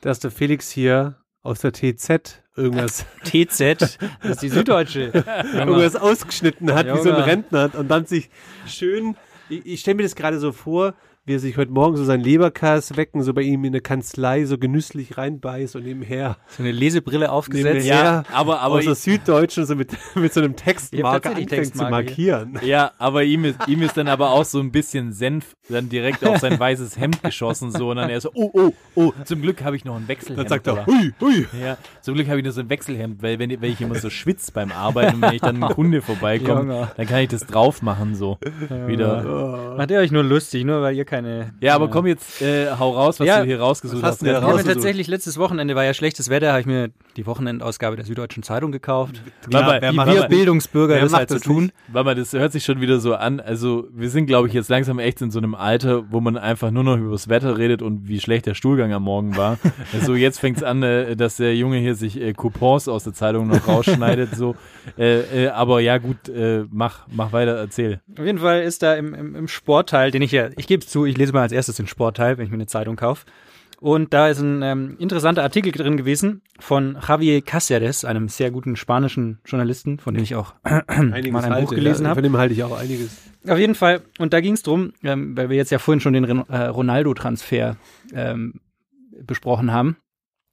[0.00, 5.12] dass der Felix hier aus der TZ irgendwas, TZ, das ist die Süddeutsche.
[5.54, 7.22] irgendwas ausgeschnitten hat, wie so ein.
[7.22, 8.30] Rentner und dann sich
[8.66, 9.16] schön,
[9.48, 10.94] ich, ich stelle mir das gerade so vor,
[11.26, 14.44] wie er sich heute Morgen so seinen Leberkas wecken, so bei ihm in der Kanzlei
[14.44, 17.84] so genüsslich reinbeißt und nebenher, So eine Lesebrille aufgesetzt.
[17.84, 21.56] nebenher Ja, aber, aber aus der Süddeutschen so mit, mit so einem Textmarker anfängt zu
[21.56, 22.36] Textmarker hier.
[22.46, 22.60] markieren.
[22.64, 26.24] ja, aber ihm ist, ihm ist dann aber auch so ein bisschen Senf dann direkt
[26.24, 29.64] auf sein weißes Hemd geschossen, so, und dann er so, oh, oh, oh, zum Glück
[29.64, 30.38] habe ich noch ein Wechselhemd.
[30.38, 31.46] Dann sagt er, hui, hui.
[31.60, 34.10] Ja, zum Glück habe ich nur so ein Wechselhemd, weil wenn, wenn ich immer so
[34.10, 36.92] schwitze beim Arbeiten und wenn ich dann ein Kunde vorbeikommt, Junge.
[36.96, 38.38] dann kann ich das drauf machen, so,
[38.86, 39.74] wieder.
[39.76, 41.54] Macht ihr euch nur lustig, nur weil ihr keine.
[41.60, 44.22] Ja, aber komm jetzt, äh, hau raus, was Ja, du hier rausgesucht hast hast.
[44.22, 44.74] Ich habe rausgesucht.
[44.74, 48.72] tatsächlich letztes Wochenende war ja schlechtes Wetter, habe ich mir die Wochenendausgabe der Süddeutschen Zeitung
[48.72, 49.22] gekauft.
[49.50, 50.28] Mal, wer wie wir?
[50.28, 51.72] Bildungsbürger das halt zu das tun.
[51.88, 53.40] Warte mal, das hört sich schon wieder so an.
[53.40, 56.70] Also, wir sind, glaube ich, jetzt langsam echt in so einem Alter, wo man einfach
[56.70, 59.58] nur noch über das Wetter redet und wie schlecht der Stuhlgang am Morgen war.
[59.92, 63.48] also, jetzt fängt's an, äh, dass der Junge hier sich äh, Coupons aus der Zeitung
[63.48, 64.54] noch rausschneidet, so.
[64.96, 68.00] Äh, äh, aber ja, gut, äh, mach, mach weiter, erzähl.
[68.16, 70.88] Auf jeden Fall ist da im, im, im Sportteil, den ich ja, ich gebe es
[70.88, 73.26] zu, ich lese mal als erstes den Sportteil, wenn ich mir eine Zeitung kaufe.
[73.78, 78.74] Und da ist ein ähm, interessanter Artikel drin gewesen von Javier Cáceres, einem sehr guten
[78.76, 82.22] spanischen Journalisten, von dem ich auch Einiges mal ein Buch halte, gelesen ja, habe.
[82.22, 83.18] Von dem halte ich auch einiges.
[83.46, 84.00] Auf jeden Fall.
[84.18, 86.64] Und da ging es drum, ähm, weil wir jetzt ja vorhin schon den Ren- äh,
[86.68, 87.76] Ronaldo-Transfer
[88.14, 88.60] ähm,
[89.22, 89.96] besprochen haben.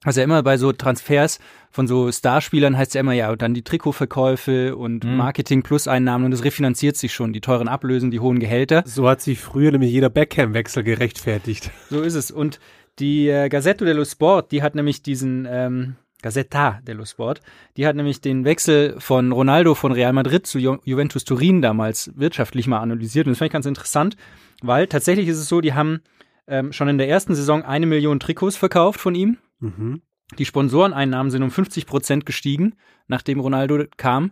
[0.03, 1.39] Also ja immer bei so Transfers
[1.71, 5.17] von so Starspielern heißt ja immer, ja, und dann die Trikotverkäufe und Mhm.
[5.17, 8.83] Marketing plus Einnahmen und das refinanziert sich schon, die teuren Ablösen, die hohen Gehälter.
[8.85, 11.71] So hat sich früher nämlich jeder Beckham-Wechsel gerechtfertigt.
[11.89, 12.31] So ist es.
[12.31, 12.59] Und
[12.99, 17.41] die äh, Gazzetto dello Sport, die hat nämlich diesen ähm, Gazzetta dello Sport,
[17.77, 22.11] die hat nämlich den Wechsel von Ronaldo von Real Madrid zu Ju Juventus Turin damals
[22.15, 23.27] wirtschaftlich mal analysiert.
[23.27, 24.15] Und das fand ich ganz interessant,
[24.61, 26.01] weil tatsächlich ist es so, die haben
[26.47, 29.37] ähm, schon in der ersten Saison eine Million Trikots verkauft von ihm.
[29.63, 30.01] Mhm.
[30.37, 32.75] Die Sponsoreneinnahmen sind um 50 Prozent gestiegen,
[33.07, 34.31] nachdem Ronaldo kam.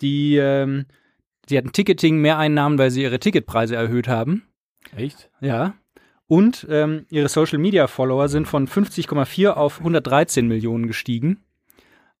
[0.00, 0.86] Die, ähm,
[1.48, 4.44] die hatten Ticketing-Mehreinnahmen, weil sie ihre Ticketpreise erhöht haben.
[4.96, 5.30] Echt?
[5.40, 5.74] Ja.
[6.26, 11.42] Und ähm, ihre Social Media Follower sind von 50,4 auf 113 Millionen gestiegen.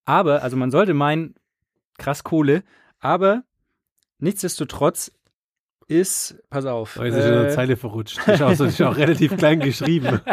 [0.04, 1.36] Aber, also man sollte meinen,
[1.98, 2.64] krass Kohle,
[2.98, 3.44] aber
[4.18, 5.12] nichtsdestotrotz
[5.86, 6.96] ist, pass auf.
[6.96, 8.18] Ist schon in der äh, Zeile verrutscht.
[8.26, 10.20] Das ist auch, ist auch relativ klein geschrieben.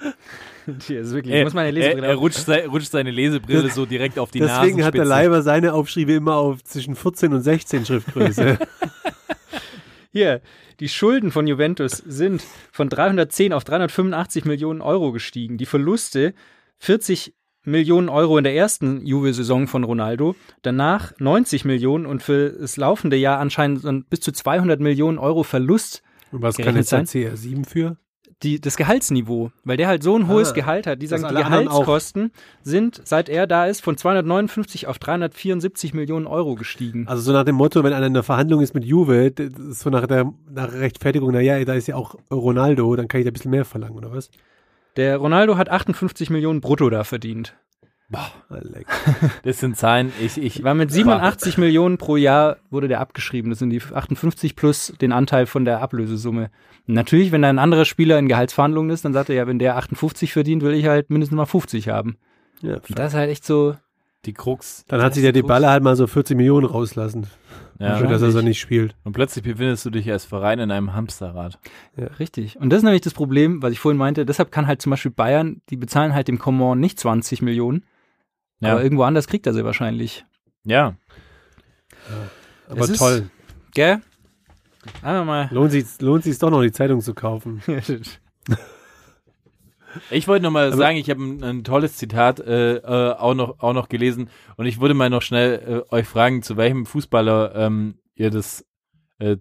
[0.86, 3.70] hier ist wirklich, Er, muss meine er, Lesebrille er auf- rutscht, sei, rutscht seine Lesebrille
[3.70, 5.04] so direkt auf die Deswegen hat der.
[5.04, 8.58] Leiber seine Aufschriebe immer auf zwischen 14 und 16 Schriftgröße.
[10.12, 10.40] Hier,
[10.80, 15.58] die Schulden von Juventus sind von 310 auf 385 Millionen Euro gestiegen.
[15.58, 16.34] Die Verluste
[16.78, 17.34] 40
[17.64, 23.16] Millionen Euro in der ersten Juve-Saison von Ronaldo, danach 90 Millionen und für das laufende
[23.16, 27.66] Jahr anscheinend ein bis zu 200 Millionen Euro Verlust Und was kann jetzt der CR7
[27.68, 27.98] für?
[28.42, 31.02] Die, das Gehaltsniveau, weil der halt so ein hohes Ah, Gehalt hat.
[31.02, 32.30] Die sagen, die Gehaltskosten
[32.62, 37.08] sind, seit er da ist, von 259 auf 374 Millionen Euro gestiegen.
[37.08, 39.32] Also so nach dem Motto, wenn einer in der Verhandlung ist mit Juve,
[39.70, 43.30] so nach der nach Rechtfertigung, naja, da ist ja auch Ronaldo, dann kann ich da
[43.30, 44.30] ein bisschen mehr verlangen, oder was?
[44.96, 47.54] Der Ronaldo hat 58 Millionen brutto da verdient.
[48.12, 48.30] Ah,
[48.62, 48.86] leck.
[49.42, 53.50] Das sind Zahlen, ich, ich War mit 87 Millionen pro Jahr wurde der abgeschrieben.
[53.50, 56.50] Das sind die 58 plus den Anteil von der Ablösesumme.
[56.86, 59.76] Natürlich, wenn da ein anderer Spieler in Gehaltsverhandlungen ist, dann sagt er ja, wenn der
[59.76, 62.16] 58 verdient, will ich halt mindestens mal 50 haben.
[62.62, 63.76] Ja, Und das ist halt echt so.
[64.24, 64.84] die Krux.
[64.88, 67.26] dann hat sich der Dybala halt mal so 40 Millionen rauslassen,
[67.78, 67.96] Ja.
[67.96, 68.96] für das er so nicht spielt.
[69.04, 71.58] Und plötzlich befindest du dich als Verein in einem Hamsterrad.
[72.18, 72.58] Richtig.
[72.58, 74.24] Und das ist nämlich das Problem, was ich vorhin meinte.
[74.24, 77.84] Deshalb kann halt zum Beispiel Bayern, die bezahlen halt dem Coman nicht 20 Millionen.
[78.60, 78.72] Ja.
[78.72, 80.24] Aber irgendwo anders kriegt er sie wahrscheinlich.
[80.64, 80.96] Ja.
[82.68, 83.30] Aber Es ist- toll.
[83.74, 84.00] Gell?
[85.02, 85.48] Einfach mal.
[85.52, 87.62] Lohnt sich lohnt sich doch noch die Zeitung zu kaufen.
[90.10, 93.34] Ich wollte noch mal Aber- sagen, ich habe ein, ein tolles Zitat äh, äh, auch
[93.34, 96.84] noch auch noch gelesen und ich würde mal noch schnell äh, euch fragen, zu welchem
[96.84, 98.66] Fußballer ähm, ihr das
[99.18, 99.38] äh,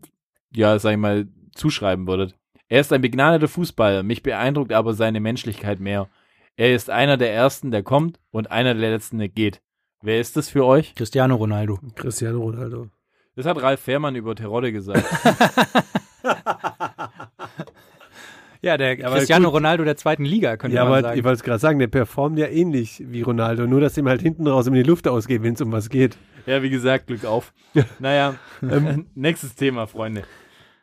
[0.55, 2.35] ja, sag ich mal, zuschreiben würdet.
[2.69, 6.07] Er ist ein begnadeter Fußballer, mich beeindruckt aber seine Menschlichkeit mehr.
[6.59, 9.61] Er ist einer der ersten, der kommt und einer der letzten, der geht.
[10.01, 10.95] Wer ist das für euch?
[10.95, 11.79] Cristiano Ronaldo.
[11.95, 12.87] Cristiano Ronaldo.
[13.35, 15.05] Das hat Ralf Fährmann über Terodde gesagt.
[18.59, 19.53] Ja, der aber Cristiano gut.
[19.57, 21.19] Ronaldo der zweiten Liga, könnte Ja, man aber sagen.
[21.19, 24.23] ich wollte es gerade sagen, der performt ja ähnlich wie Ronaldo, nur dass ihm halt
[24.23, 26.17] hinten raus immer die Luft ausgeht, wenn es um was geht.
[26.47, 27.53] ja, wie gesagt, Glück auf.
[27.99, 28.33] Naja,
[29.15, 30.23] nächstes Thema, Freunde.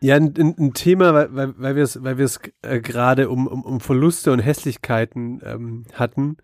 [0.05, 3.81] Ja, ein, ein, Thema, weil, weil, wir es weil wir's, äh, gerade um, um, um
[3.81, 6.37] Verluste und Hässlichkeiten ähm, hatten.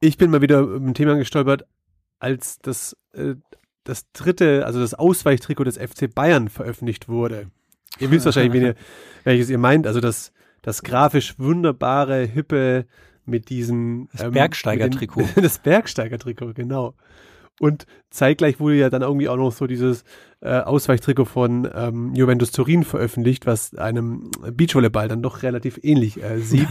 [0.00, 1.64] Ich bin mal wieder ein Thema gestolpert,
[2.18, 3.36] als das, äh,
[3.84, 7.50] das dritte, also das Ausweichtrikot des FC Bayern veröffentlicht wurde.
[7.98, 8.74] Ihr wisst wahrscheinlich, ihr,
[9.24, 9.86] welches ihr meint.
[9.86, 12.84] Also das, das grafisch wunderbare, hippe
[13.24, 15.20] mit diesen Das Bergsteiger-Trikot.
[15.20, 16.94] mit den- Das Bergsteiger-Trikot, genau.
[17.62, 20.02] Und zeitgleich wurde ja dann irgendwie auch noch so dieses
[20.40, 26.40] äh, Ausweichtrikot von ähm, Juventus Turin veröffentlicht, was einem Beachvolleyball dann doch relativ ähnlich äh,
[26.40, 26.66] sieht.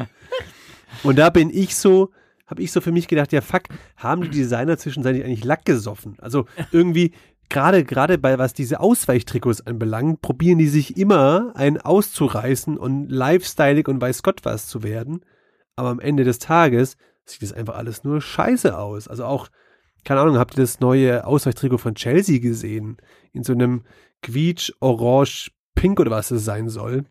[1.02, 2.12] Und da bin ich so,
[2.46, 3.64] habe ich so für mich gedacht, ja fuck,
[3.98, 6.16] haben die Designer zwischenzeitlich eigentlich Lack gesoffen?
[6.22, 7.12] Also irgendwie
[7.50, 13.86] gerade gerade bei was diese Ausweichtrikots anbelangt, probieren die sich immer einen auszureißen und lifestyleig
[13.86, 15.26] und weiß Gott was zu werden.
[15.76, 19.06] Aber am Ende des Tages sieht das einfach alles nur scheiße aus.
[19.06, 19.50] Also auch,
[20.04, 22.96] keine Ahnung, habt ihr das neue Ausweichtrikot von Chelsea gesehen?
[23.32, 23.84] In so einem
[24.22, 27.04] quietsch, orange, pink oder was es sein soll.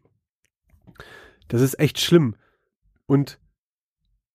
[1.48, 2.36] Das ist echt schlimm.
[3.06, 3.40] Und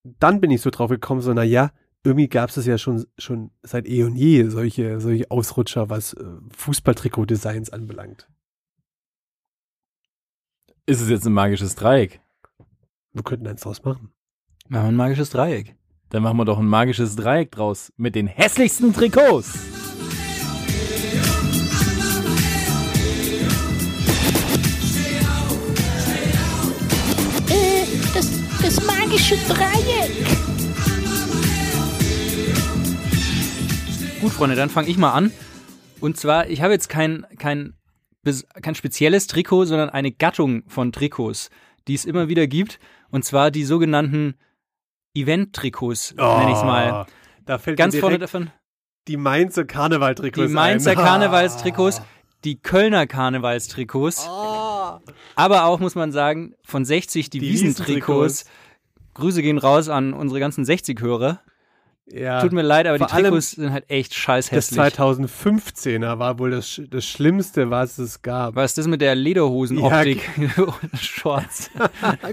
[0.03, 3.07] dann bin ich so drauf gekommen, so, na ja, irgendwie gab es das ja schon,
[3.17, 6.25] schon seit eh und je, solche, solche Ausrutscher, was äh,
[6.57, 8.29] Fußballtrikot-Designs anbelangt.
[10.87, 12.21] Ist es jetzt ein magisches Dreieck?
[13.13, 14.13] Wir könnten eins draus machen.
[14.69, 15.77] Machen wir ein magisches Dreieck.
[16.15, 19.53] Dann machen wir doch ein magisches Dreieck draus mit den hässlichsten Trikots.
[27.51, 28.31] Äh, das,
[28.63, 30.25] das magische Dreieck.
[34.21, 35.33] Gut, Freunde, dann fange ich mal an.
[35.99, 37.75] Und zwar, ich habe jetzt kein, kein,
[38.63, 41.51] kein spezielles Trikot, sondern eine Gattung von Trikots,
[41.89, 42.79] die es immer wieder gibt.
[43.11, 44.37] Und zwar die sogenannten
[45.15, 47.07] Event-Trikots, nenne ich es mal.
[47.47, 48.51] Da fällt Ganz mir vorne direkt davon
[49.09, 50.97] die Mainzer Karnevaltrikots die Mainzer ein.
[51.05, 52.03] Karnevalstrikots,
[52.45, 54.27] die Kölner Karnevalstrikots.
[55.37, 57.87] Aber auch, muss man sagen, von 60 die, Die Wiesentrikots.
[57.87, 58.45] Wiesentrikots.
[59.15, 61.41] Grüße gehen raus an unsere ganzen 60-Hörer.
[62.07, 64.95] Ja, Tut mir leid, aber die Trikots sind halt echt scheiß das hässlich.
[64.95, 68.57] 2015er war wohl das, das Schlimmste, was es gab.
[68.57, 70.29] Was ist das mit der Lederhosen-Optik?
[71.01, 71.71] Shorts.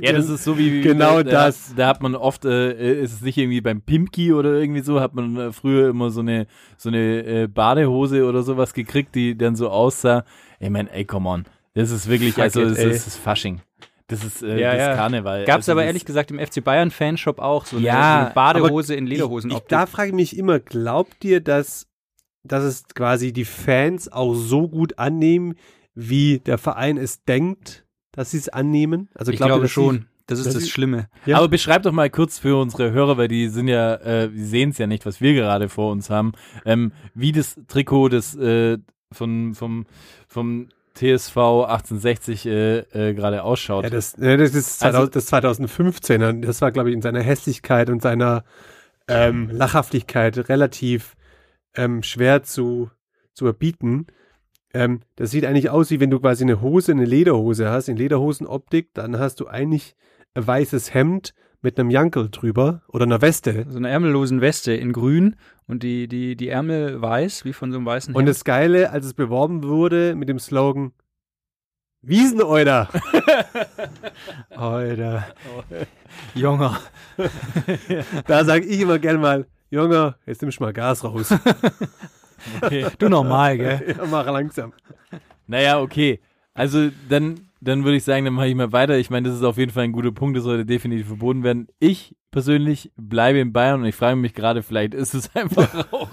[0.01, 1.73] Ja, das ist so wie Genau da, das.
[1.75, 5.13] Da hat man oft, äh, ist es nicht irgendwie beim Pimki oder irgendwie so, hat
[5.13, 9.55] man äh, früher immer so eine so eine äh, Badehose oder sowas gekriegt, die dann
[9.55, 10.25] so aussah.
[10.60, 12.91] Ich meine, ey, come on, das ist wirklich, Fuck also it, das, ey.
[12.91, 13.62] ist Fasching.
[14.12, 14.95] Das ist äh, Ja, das ja.
[14.95, 15.45] Karneval.
[15.45, 17.93] Gab es Also aber das- ehrlich gesagt im FC Bayern Fanshop auch so eine, Ja,
[18.19, 19.69] so eine Badehose in Ich, ich, Lederhosenoptik.
[19.69, 21.88] da frage ich mich immer, glaubt ihr, dass,
[22.43, 25.56] dass es quasi die Fans auch so gut annehmen,
[25.95, 29.10] wie der Verein es denkt, dass sie es annehmen?
[29.15, 30.06] Also ich glaubt ihr, glaube dass schon.
[30.28, 31.08] Das ist das sie- Schlimme.
[31.26, 31.38] Ja.
[31.38, 34.69] Aber beschreib doch mal kurz für unsere Hörer, weil die sind ja, äh, die sehen
[34.69, 36.32] es ja nicht, was wir gerade vor uns haben,
[36.63, 38.78] ähm, wie das Trikot des äh,
[39.12, 39.86] von vom
[40.30, 43.84] vom TSV 1860 äh, äh, gerade ausschaut.
[43.86, 46.41] Ja, das, ja, das ist Also- 2000, das 2015er.
[46.45, 48.43] Das war, glaube ich, in seiner Hässlichkeit und seiner
[49.08, 51.15] ähm, Lachhaftigkeit relativ
[51.75, 52.89] ähm, schwer zu,
[53.34, 54.08] zu erbieten.
[54.73, 57.97] Ähm, das sieht eigentlich aus, wie wenn du quasi eine Hose, eine Lederhose hast, in
[57.97, 59.95] Lederhosenoptik, dann hast du eigentlich
[60.34, 63.65] ein weißes Hemd mit einem Jankel drüber oder einer Weste.
[63.69, 65.36] So eine ärmellosen Weste in grün
[65.67, 69.06] und die, die, die Ärmel weiß, wie von so einem weißen Und das Geile, als
[69.06, 70.93] es beworben wurde mit dem Slogan
[72.04, 72.89] Wieseneuder.
[74.50, 75.28] Alter.
[76.34, 76.80] Junger.
[78.26, 81.34] Da sage ich immer gern mal, Junge, jetzt nimmst du mal Gas raus.
[82.97, 83.95] Du normal, gell?
[83.95, 84.74] ja, mach langsam.
[85.45, 86.19] Naja, okay.
[86.56, 88.97] Also dann, dann würde ich sagen, dann mache ich mal weiter.
[88.97, 91.67] Ich meine, das ist auf jeden Fall ein guter Punkt, das sollte definitiv verboten werden.
[91.80, 96.10] Ich persönlich bleibe in Bayern und ich frage mich gerade, vielleicht ist es einfach auch,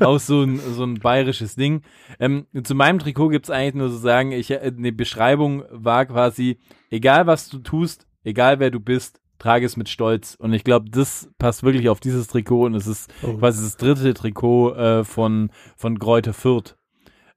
[0.00, 1.82] auch so, ein, so ein bayerisches Ding.
[2.18, 6.06] Ähm, zu meinem Trikot gibt es eigentlich nur zu sagen, ich, äh, eine Beschreibung war
[6.06, 6.58] quasi,
[6.90, 10.34] egal was du tust, egal wer du bist, trage es mit Stolz.
[10.36, 13.34] Und ich glaube, das passt wirklich auf dieses Trikot und es ist Oh.
[13.34, 16.76] quasi das dritte Trikot äh, von, von Greuther Fürth.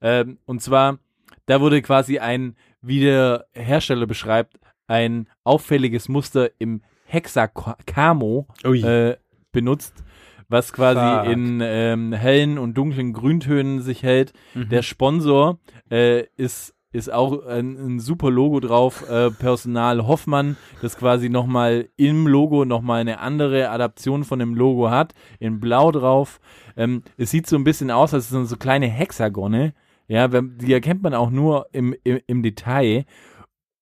[0.02, 1.00] Ähm, und zwar,
[1.46, 9.16] da wurde quasi ein, wie der Hersteller beschreibt, ein auffälliges Muster im Hexacamo äh,
[9.52, 10.04] benutzt,
[10.48, 11.34] was quasi Fuck.
[11.34, 14.34] in ähm, hellen und dunklen Grüntönen sich hält.
[14.54, 14.70] Mhm.
[14.70, 15.60] Der Sponsor
[15.90, 21.90] äh, ist ist auch ein, ein super Logo drauf, äh, Personal Hoffmann, das quasi nochmal
[21.98, 26.40] im Logo nochmal eine andere Adaption von dem Logo hat, in Blau drauf.
[26.76, 29.74] Ähm, es sieht so ein bisschen aus, als sind so kleine Hexagone,
[30.10, 33.06] ja, die erkennt man auch nur im, im, im Detail.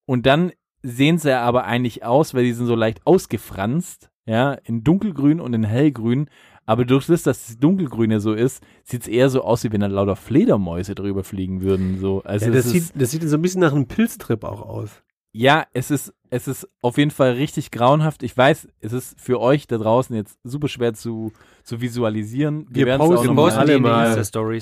[0.06, 0.52] Und dann
[0.84, 5.54] sehen sie aber eigentlich aus, weil die sind so leicht ausgefranst, ja, in dunkelgrün und
[5.54, 6.30] in hellgrün.
[6.66, 9.80] Aber durch das, dass das dunkelgrüne so ist, sieht es eher so aus, wie wenn
[9.80, 11.98] da lauter Fledermäuse drüber fliegen würden.
[11.98, 12.22] So.
[12.24, 15.02] Also Ja, das, ist, sieht, das sieht so ein bisschen nach einem Pilztrip auch aus.
[15.38, 18.24] Ja, es ist, es ist auf jeden Fall richtig grauenhaft.
[18.24, 21.32] Ich weiß, es ist für euch da draußen jetzt super schwer zu,
[21.64, 22.66] zu visualisieren.
[22.70, 24.08] Wir werden's posten mal mal- alle mal.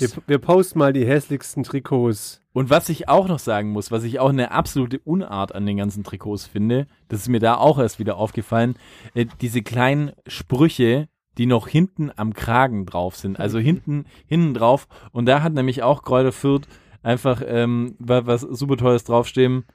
[0.01, 2.41] Wir, wir posten mal die hässlichsten Trikots.
[2.53, 5.77] Und was ich auch noch sagen muss, was ich auch eine absolute Unart an den
[5.77, 8.75] ganzen Trikots finde, das ist mir da auch erst wieder aufgefallen,
[9.13, 11.07] äh, diese kleinen Sprüche,
[11.37, 14.87] die noch hinten am Kragen drauf sind, also hinten, hinten drauf.
[15.11, 16.67] Und da hat nämlich auch Kräuter Fürth
[17.03, 19.65] einfach ähm, wa- was super Tolles draufstehen,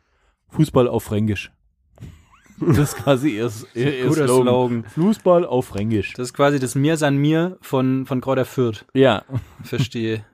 [0.50, 1.50] Fußball auf Fränkisch.
[2.60, 4.26] Das ist quasi ihr, ihr, ihr Slogan.
[4.26, 4.84] Slogan.
[4.84, 6.12] Fußball auf Fränkisch.
[6.12, 8.84] Das ist quasi das Mir san mir von, von Kräuter Fürth.
[8.92, 9.24] Ja,
[9.62, 10.26] Verstehe.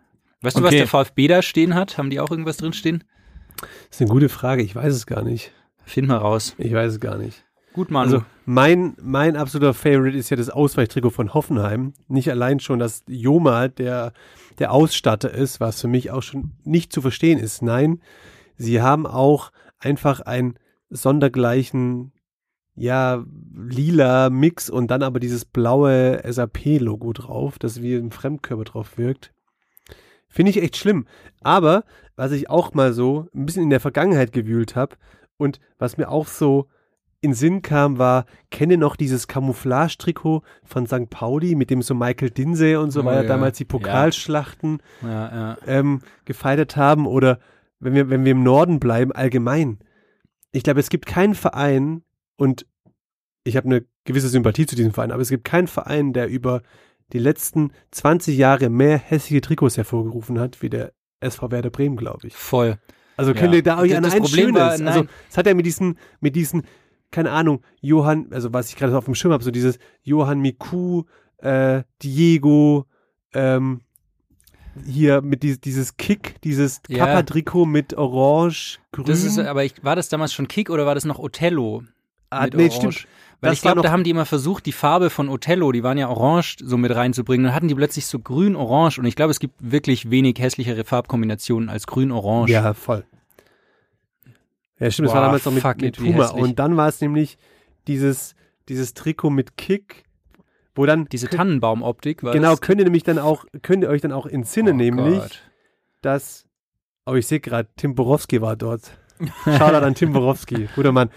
[0.42, 0.78] Weißt du, was Okay.
[0.78, 1.98] der VfB da stehen hat?
[1.98, 3.04] Haben die auch irgendwas drin stehen?
[3.60, 4.62] Das ist eine gute Frage.
[4.62, 5.52] Ich weiß es gar nicht.
[5.84, 6.56] Find mal raus.
[6.58, 7.44] Ich weiß es gar nicht.
[7.74, 8.12] Gut, Manu.
[8.14, 11.92] Also mein, mein absoluter Favorite ist ja das Ausweichtrikot von Hoffenheim.
[12.08, 14.12] Nicht allein schon, dass Joma der,
[14.58, 17.62] der Ausstatter ist, was für mich auch schon nicht zu verstehen ist.
[17.62, 18.00] Nein,
[18.56, 19.52] sie haben auch
[19.86, 20.58] einfach einen
[20.90, 22.12] sondergleichen,
[22.74, 23.24] ja,
[23.54, 29.32] lila Mix und dann aber dieses blaue SAP-Logo drauf, das wie ein Fremdkörper drauf wirkt.
[30.28, 31.06] Finde ich echt schlimm.
[31.42, 31.84] Aber
[32.16, 34.96] was ich auch mal so ein bisschen in der Vergangenheit gewühlt habe
[35.38, 36.66] und was mir auch so
[37.22, 41.08] in Sinn kam, war, kenne noch dieses Camouflage-Trikot von St.
[41.08, 43.28] Pauli, mit dem so Michael Dinse und so Oh, weiter ja.
[43.28, 45.56] damals die Pokalschlachten ja, ja.
[45.66, 47.38] ähm, gefeiert haben oder
[47.80, 49.78] wenn wir, wenn wir im Norden bleiben, allgemein.
[50.52, 52.02] Ich glaube, es gibt keinen Verein
[52.36, 52.66] und
[53.44, 56.62] ich habe eine gewisse Sympathie zu diesem Verein, aber es gibt keinen Verein, der über
[57.12, 62.26] die letzten 20 Jahre mehr hässliche Trikots hervorgerufen hat, wie der SV Werder Bremen, glaube
[62.26, 62.34] ich.
[62.34, 62.78] Voll.
[63.16, 63.56] Also könnt Ja.
[63.58, 65.98] ihr da euch an das ein Problem schönes, war, also es hat ja mit diesen,
[66.20, 66.62] mit diesen,
[67.10, 71.04] keine Ahnung, Johann, also was ich gerade auf dem Schirm habe, so dieses Johann Miku,
[71.38, 72.86] äh, Diego,
[73.32, 73.82] ähm,
[74.84, 77.06] hier mit dieses, dieses Kick, dieses Ja.
[77.06, 79.06] Kappa-Trikot mit Orange, Grün.
[79.06, 81.82] Das ist, aber ich, war das damals schon Kick oder war das noch Othello?
[82.30, 82.76] ah, mit nee, Orange?
[82.76, 83.08] stimmt.
[83.40, 85.98] Weil Das ich glaube, da haben die immer versucht, die Farbe von Othello, die waren
[85.98, 87.44] ja orange, so mit reinzubringen.
[87.44, 88.98] Dann hatten die plötzlich so grün-orange.
[88.98, 92.50] Und ich glaube, es gibt wirklich wenig hässlichere Farbkombinationen als grün-orange.
[92.50, 93.04] Ja, voll.
[94.78, 96.28] Ja, stimmt, das war Boah, damals noch mit, mit Puma.
[96.30, 97.36] Und dann war es nämlich
[97.88, 98.34] dieses,
[98.70, 100.04] dieses Trikot mit Kick,
[100.76, 104.12] wo dann, Diese Tannenbaumoptik war genau, könnt ihr nämlich dann auch, könnt ihr euch dann
[104.12, 105.42] auch entsinnen, Oh nämlich, Gott.
[106.02, 106.46] dass,
[107.06, 108.98] oh, ich sehe gerade, Tim Borowski war dort.
[109.44, 111.10] Shoutout an Tim Borowski, guter Mann.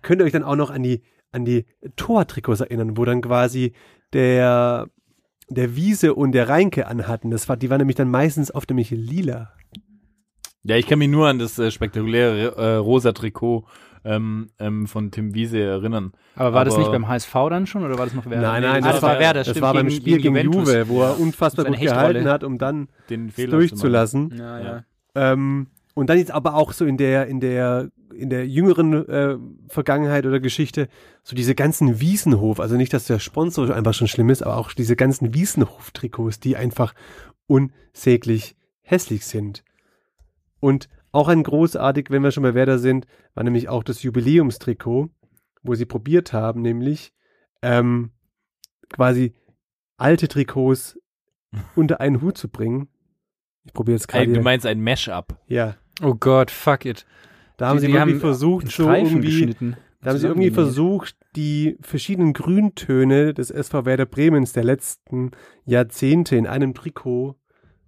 [0.00, 3.72] Könnt ihr euch dann auch noch an die, an die Tortrikots erinnern, wo dann quasi
[4.12, 4.88] der,
[5.48, 7.30] der Wiese und der Reinke anhatten.
[7.30, 9.52] Das war, die waren nämlich dann meistens oft nämlich lila.
[10.64, 13.64] Ja, ich kann mich nur an das äh, spektakuläre äh, rosa Trikot
[14.04, 16.12] ähm, ähm, von Tim Wiese erinnern.
[16.34, 18.42] Aber war das Aber- nicht beim HSV dann schon oder war das noch Werder?
[18.42, 19.62] Nein, nein, ah, das, das war Werder, das stimmt.
[19.62, 20.68] war beim gegen, Spiel gegen, Juventus.
[20.68, 24.34] Juve, wo er unfassbar gut gehalten hat, um dann Den Fehler durchzulassen.
[24.36, 24.60] Ja.
[24.60, 24.84] Ja.
[25.14, 29.36] Ähm, und dann jetzt aber auch so in der, in der, in der jüngeren äh,
[29.68, 30.88] Vergangenheit oder Geschichte,
[31.22, 34.72] so diese ganzen Wiesenhof, also nicht, dass der Sponsor einfach schon schlimm ist, aber auch
[34.72, 36.94] diese ganzen Wiesenhof-Trikots, die einfach
[37.46, 39.62] unsäglich hässlich sind.
[40.60, 45.10] Und auch ein großartig, wenn wir schon bei Werder sind, war nämlich auch das Jubiläumstrikot,
[45.62, 47.12] wo sie probiert haben, nämlich
[47.62, 48.10] ähm,
[48.88, 49.34] quasi
[49.96, 50.98] alte Trikots
[51.76, 52.88] unter einen Hut zu bringen.
[53.64, 54.32] Ich probiere jetzt gerade.
[54.32, 55.38] Du meinst ein Mash-up.
[55.46, 57.06] Ja, Oh Gott, fuck it.
[57.58, 59.76] da haben Die- sie die irgendwie haben versucht, so irgendwie, geschnitten.
[60.00, 65.30] da haben sie irgendwie versucht, die verschiedenen Grüntöne des SV Werder Bremens der letzten
[65.64, 67.36] Jahrzehnte in einem Trikot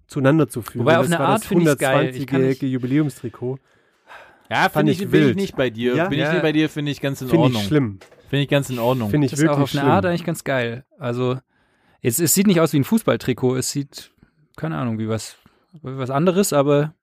[0.06, 0.80] zueinander zu führen.
[0.84, 2.14] Wobei auf das eine war Art das finde ich's geil.
[2.14, 3.58] Ich kann nicht- 120-jährige Jubiläumstrikot.
[4.50, 5.96] Ja, finde ich, ich bin ich nicht bei dir.
[5.96, 6.04] Ja?
[6.08, 6.32] Bin ich Ja.
[6.32, 7.62] nicht bei dir, finde ich ganz in Finde Ordnung.
[7.62, 7.98] ich schlimm.
[8.28, 9.10] Finde ich ganz in Ordnung.
[9.10, 9.90] Finde ich Das ist wirklich auch auf eine schlimm.
[9.92, 10.84] Art eigentlich ganz geil.
[10.98, 11.38] Also,
[12.02, 13.56] es, es sieht nicht aus wie ein Fußballtrikot.
[13.56, 14.12] Es sieht,
[14.56, 15.36] keine Ahnung, wie was,
[15.72, 16.94] wie was anderes, aber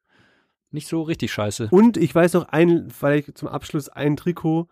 [0.70, 1.70] nicht so richtig scheiße.
[1.72, 4.68] Und ich weiß noch ein, vielleicht zum Abschluss ein Trikot,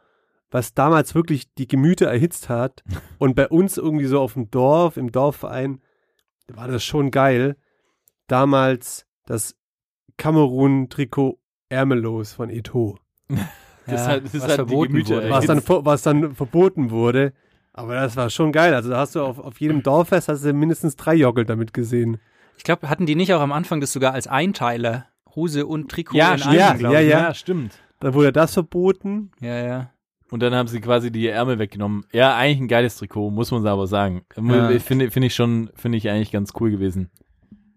[0.51, 2.83] was damals wirklich die Gemüter erhitzt hat.
[3.17, 5.81] Und bei uns irgendwie so auf dem Dorf, im Dorfverein,
[6.47, 7.55] war das schon geil.
[8.29, 9.55] Damals das
[10.17, 12.97] Kamerun-Trikot ärmellos von Eto.
[13.85, 15.29] Das Ja, hat, das was hat die verboten Gemüter wurde.
[15.31, 17.33] Was dann, was dann verboten wurde.
[17.73, 18.75] Aber das war schon geil.
[18.75, 22.19] Also da hast du auf, auf jedem Dorffest hast du mindestens drei Joggle damit gesehen.
[22.57, 26.15] Ich glaube, hatten die nicht auch am Anfang das sogar als Einteiler Hose und Trikot
[26.15, 27.27] Ja, in stimmt, einem, ja, ja, ich, ja.
[27.29, 27.35] ne?
[27.35, 27.73] stimmt.
[27.99, 29.31] Dann wurde das verboten.
[29.39, 29.89] ja, ja.
[30.29, 32.05] Und dann haben sie quasi die Ärmel weggenommen.
[32.11, 34.21] Ja, eigentlich ein geiles Trikot, muss man aber sagen.
[34.39, 34.69] Ja.
[34.77, 37.09] Finde finde ich schon, finde ich eigentlich ganz cool gewesen.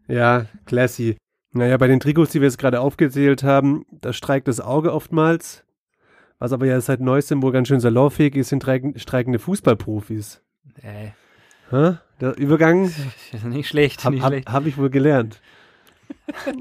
[0.09, 1.16] Ja, classy.
[1.53, 5.64] Naja, bei den Trikots, die wir jetzt gerade aufgezählt haben, da streikt das Auge oftmals.
[6.38, 10.42] Was aber ja seit neuestem wohl ganz schön salonfähig ist, sind streiken- streikende Fußballprofis.
[10.82, 11.11] Äh,
[11.70, 11.98] Hä?
[12.20, 12.90] Der Übergang
[13.44, 14.48] nicht schlecht, habe nicht hab, schlecht.
[14.50, 15.40] hab ich wohl gelernt.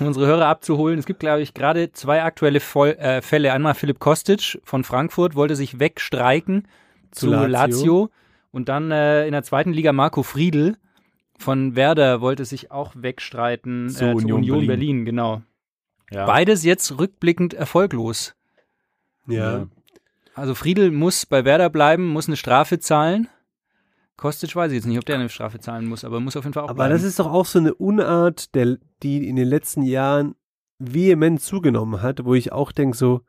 [0.00, 0.98] um unsere Hörer abzuholen.
[0.98, 3.52] Es gibt, glaube ich, gerade zwei aktuelle Voll äh, Fälle.
[3.52, 6.68] Einmal Philipp Kostic von Frankfurt wollte sich wegstreiken
[7.10, 7.46] zu, Zu Lazio.
[7.48, 8.10] Lazio.
[8.52, 10.76] Und dann äh, in der zweiten Liga Marco Friedl
[11.38, 14.66] von Werder wollte sich auch wegstreiten Zu äh, zu Union Union, Berlin.
[14.68, 15.04] Berlin.
[15.04, 15.42] genau.
[16.10, 16.26] Ja.
[16.26, 18.34] Beides jetzt rückblickend erfolglos.
[19.26, 19.66] Ja.
[20.34, 23.28] Also Friedl muss bei Werder bleiben, muss eine Strafe zahlen.
[24.16, 26.54] Kostic weiß ich jetzt nicht, ob der eine Strafe zahlen muss, aber muss auf jeden
[26.54, 26.92] Fall auch Aber bleiben.
[26.92, 30.34] das ist doch auch so eine Unart, der, die in den letzten Jahren
[30.78, 33.22] vehement zugenommen hat, wo ich auch denke so,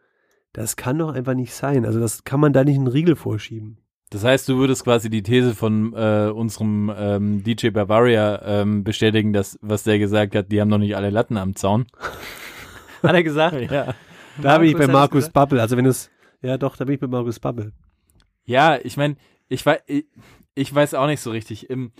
[0.53, 1.85] das kann doch einfach nicht sein.
[1.85, 3.79] Also das kann man da nicht einen Riegel vorschieben.
[4.09, 9.33] Das heißt, du würdest quasi die These von äh, unserem ähm, DJ Bavaria ähm, bestätigen,
[9.33, 11.87] dass was der gesagt hat, die haben noch nicht alle Latten am Zaun.
[13.03, 13.55] Hat er gesagt?
[13.71, 13.93] Ja.
[14.39, 15.29] Da bin ich bei Markus.
[15.31, 15.59] Bubble.
[15.59, 16.11] Also wenn es,
[16.43, 17.71] ja doch, da bin ich bei Markus Bubble.
[18.45, 19.15] Ja, ich meine,
[19.49, 20.05] ich weiß, ich,
[20.53, 21.69] ich weiß auch nicht so richtig.
[21.71, 21.91] Ähm,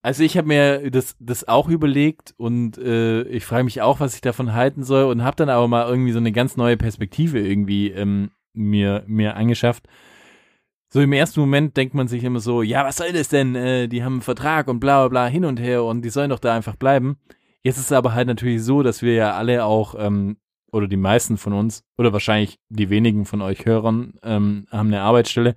[0.00, 4.14] Also ich habe mir das, das auch überlegt und äh, ich frage mich auch, was
[4.14, 7.38] ich davon halten soll und habe dann aber mal irgendwie so eine ganz neue Perspektive
[7.40, 9.86] irgendwie ähm, mir, mir angeschafft.
[10.90, 13.54] So im ersten Moment denkt man sich immer so, ja, was soll das denn?
[13.54, 16.30] Äh, die haben einen Vertrag und bla bla bla hin und her und die sollen
[16.30, 17.18] doch da einfach bleiben.
[17.62, 20.38] Jetzt ist es aber halt natürlich so, dass wir ja alle auch, ähm,
[20.72, 25.02] oder die meisten von uns, oder wahrscheinlich die wenigen von euch Hörern, ähm, haben eine
[25.02, 25.56] Arbeitsstelle.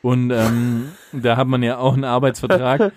[0.00, 2.92] Und ähm, da hat man ja auch einen Arbeitsvertrag.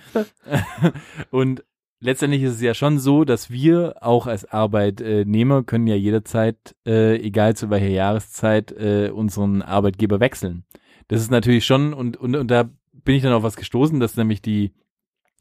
[1.32, 1.66] und
[2.00, 7.18] letztendlich ist es ja schon so, dass wir auch als Arbeitnehmer können ja jederzeit, äh,
[7.18, 10.64] egal zu welcher Jahreszeit, äh, unseren Arbeitgeber wechseln.
[11.08, 12.70] Das ist natürlich schon, und, und, und da
[13.04, 14.74] bin ich dann auf was gestoßen, dass nämlich die,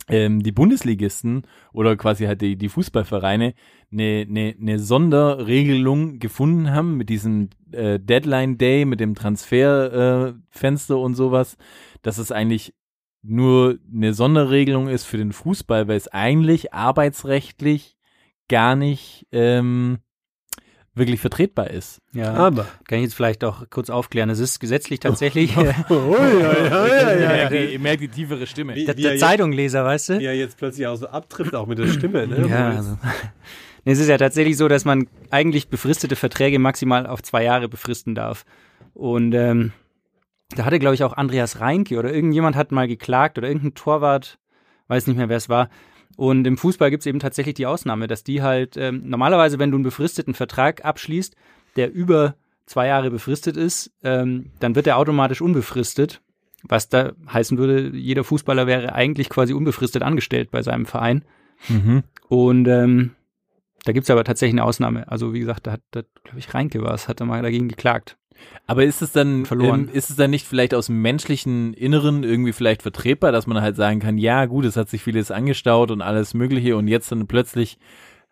[0.08, 3.54] ähm, die Bundesligisten oder quasi halt die, die Fußballvereine
[3.92, 10.98] eine, eine, eine Sonderregelung gefunden haben mit diesem äh, Deadline Day, mit dem Transferfenster äh,
[10.98, 11.56] und sowas,
[12.02, 12.74] dass es eigentlich
[13.22, 17.96] nur eine Sonderregelung ist für den Fußball, weil es eigentlich arbeitsrechtlich
[18.48, 19.98] gar nicht ähm,
[20.94, 22.00] wirklich vertretbar ist.
[22.12, 22.66] Ja, Aber.
[22.86, 24.28] kann ich jetzt vielleicht auch kurz aufklären.
[24.30, 28.74] Es ist gesetzlich tatsächlich Oh, ja, ja, ja, ja, Ihr merkt die- tiefere Stimme.
[28.74, 30.12] Wie- der, er der jetzt- Zeitungleser, weißt du?
[30.20, 32.26] Er jetzt plötzlich auch so abtrifft, auch mit der Stimme.
[32.26, 32.46] Ne?
[32.48, 32.98] Ja, also.
[33.84, 37.68] Nee, Es ist ja tatsächlich so, dass man eigentlich befristete Verträge maximal auf zwei Jahre
[37.68, 38.44] befristen darf.
[38.94, 39.72] Und ähm,
[40.54, 44.38] da hatte, glaube ich, auch Andreas Reinke oder irgendjemand hat mal geklagt oder irgendein Torwart,
[44.86, 45.68] weiß nicht mehr, wer es war.
[46.16, 49.70] Und im Fußball gibt es eben tatsächlich die Ausnahme, dass die halt ähm, normalerweise, wenn
[49.70, 51.34] du einen befristeten Vertrag abschließt,
[51.76, 52.34] der über
[52.66, 56.20] zwei Jahre befristet ist, ähm, dann wird er automatisch unbefristet.
[56.64, 61.24] Was da heißen würde, jeder Fußballer wäre eigentlich quasi unbefristet angestellt bei seinem Verein.
[61.68, 62.04] Mhm.
[62.28, 63.12] Und ähm,
[63.84, 65.10] da gibt's aber tatsächlich eine Ausnahme.
[65.10, 68.16] Also wie gesagt, da hat, glaube ich, Reinke war es, hat er mal dagegen geklagt.
[68.66, 69.88] Aber ist es dann Verloren.
[69.88, 73.60] Ähm, ist es dann nicht vielleicht aus dem menschlichen Inneren irgendwie vielleicht vertretbar, dass man
[73.60, 77.10] halt sagen kann, ja gut, es hat sich vieles angestaut und alles Mögliche und jetzt
[77.10, 77.78] dann plötzlich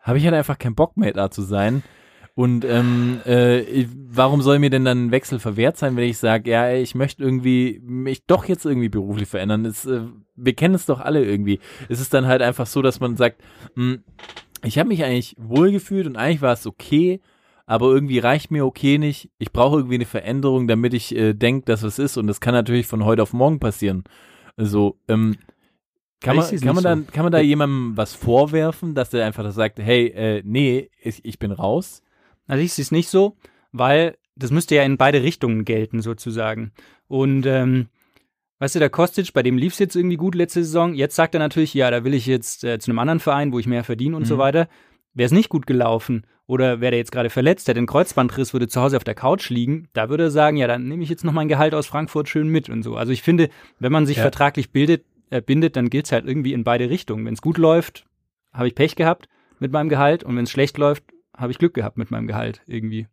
[0.01, 1.83] habe ich halt einfach keinen Bock mehr da zu sein.
[2.35, 6.51] Und ähm, äh, warum soll mir denn dann ein Wechsel verwehrt sein, wenn ich sage,
[6.51, 9.67] ja, ich möchte irgendwie mich doch jetzt irgendwie beruflich verändern?
[9.67, 10.03] Es, äh,
[10.37, 11.61] wir kennen es doch alle irgendwie.
[11.89, 13.43] Es ist dann halt einfach so, dass man sagt,
[13.75, 13.99] mh,
[14.65, 17.21] ich habe mich eigentlich wohlgefühlt und eigentlich war es okay,
[17.71, 19.31] aber irgendwie reicht mir okay nicht.
[19.39, 22.17] Ich brauche irgendwie eine Veränderung, damit ich äh, denke, dass es ist.
[22.17, 24.03] Und das kann natürlich von heute auf morgen passieren.
[24.57, 25.37] Also, ähm,
[26.21, 29.79] kann man, kann man, dann, kann man da jemandem was vorwerfen, dass der einfach sagt,
[29.79, 32.03] hey, äh, nee, ich, ich bin raus?
[32.49, 33.37] Also ich sehe es nicht so,
[33.71, 36.73] weil das müsste ja in beide Richtungen gelten, sozusagen.
[37.07, 37.87] Und ähm,
[38.59, 40.93] weißt du, der Kostic, bei dem lief's jetzt irgendwie gut letzte Saison.
[40.95, 43.61] Jetzt sagt er natürlich, ja, da will ich jetzt äh, zu einem anderen Verein, wo
[43.61, 44.41] ich mehr verdiene und so Mhm.
[44.41, 44.69] weiter.
[45.15, 48.67] Wäre es nicht gut gelaufen oder wäre der jetzt gerade verletzt, der den Kreuzbandriss, würde
[48.67, 51.23] zu Hause auf der Couch liegen, da würde er sagen, ja, dann nehme ich jetzt
[51.23, 52.97] noch mein Gehalt aus Frankfurt schön mit und so.
[52.97, 54.23] Also ich finde, wenn man sich Ja.
[54.23, 57.25] vertraglich bildet, äh, bindet, dann gilt's halt irgendwie in beide Richtungen.
[57.25, 58.05] Wenn es gut läuft,
[58.53, 59.29] habe ich Pech gehabt
[59.61, 61.05] mit meinem Gehalt und wenn es schlecht läuft,
[61.37, 63.07] habe ich Glück gehabt mit meinem Gehalt irgendwie.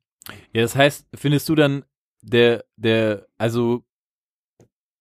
[0.51, 1.85] Ja, das heißt, findest du dann
[2.23, 3.83] der, der, also,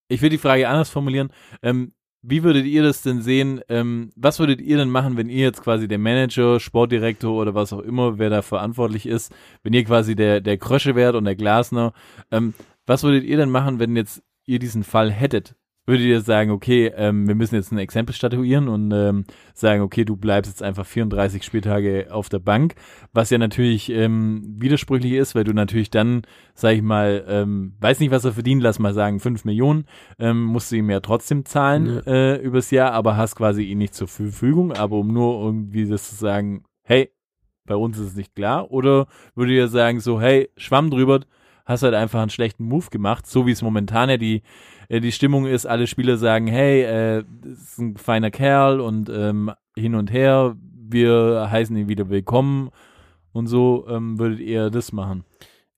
[0.09, 1.32] ich will die Frage anders formulieren.
[1.62, 1.95] Ähm,
[2.29, 3.61] wie würdet ihr das denn sehen?
[3.68, 7.72] Ähm, was würdet ihr denn machen, wenn ihr jetzt quasi der Manager, Sportdirektor oder was
[7.72, 11.37] auch immer, wer da verantwortlich ist, wenn ihr quasi der, der Krösche wärt und der
[11.37, 11.93] Glasner,
[12.31, 12.55] ähm,
[12.87, 15.56] was würdet ihr denn machen, wenn jetzt ihr diesen Fall hättet?
[15.87, 19.24] Würdet ihr sagen, okay, ähm, wir müssen jetzt ein Exempel statuieren und ähm,
[19.55, 22.74] sagen, okay, du bleibst jetzt einfach 34 Spieltage auf der Bank,
[23.12, 26.22] was ja natürlich ähm, widersprüchlich ist, weil du natürlich dann,
[26.55, 29.87] sag ich mal, ähm, weiß nicht, was er verdient, lass mal sagen, 5 Millionen,
[30.18, 33.95] ähm, musst du ihm ja trotzdem zahlen äh, übers Jahr, aber hast quasi ihn nicht
[33.95, 37.11] zur Verfügung, aber um nur irgendwie das zu sagen, hey,
[37.64, 41.20] bei uns ist es nicht klar, oder würdet ihr sagen so, hey, schwamm drüber,
[41.67, 44.43] hast halt einfach einen schlechten Move gemacht, so wie es momentan ja die
[44.89, 49.11] äh, die Stimmung ist, alle Spieler sagen, hey, äh, das ist ein feiner Kerl und
[49.11, 50.57] ähm, hin und her,
[50.89, 52.71] wir heißen ihn wieder willkommen
[53.33, 55.25] und so ähm, würdet ihr das machen.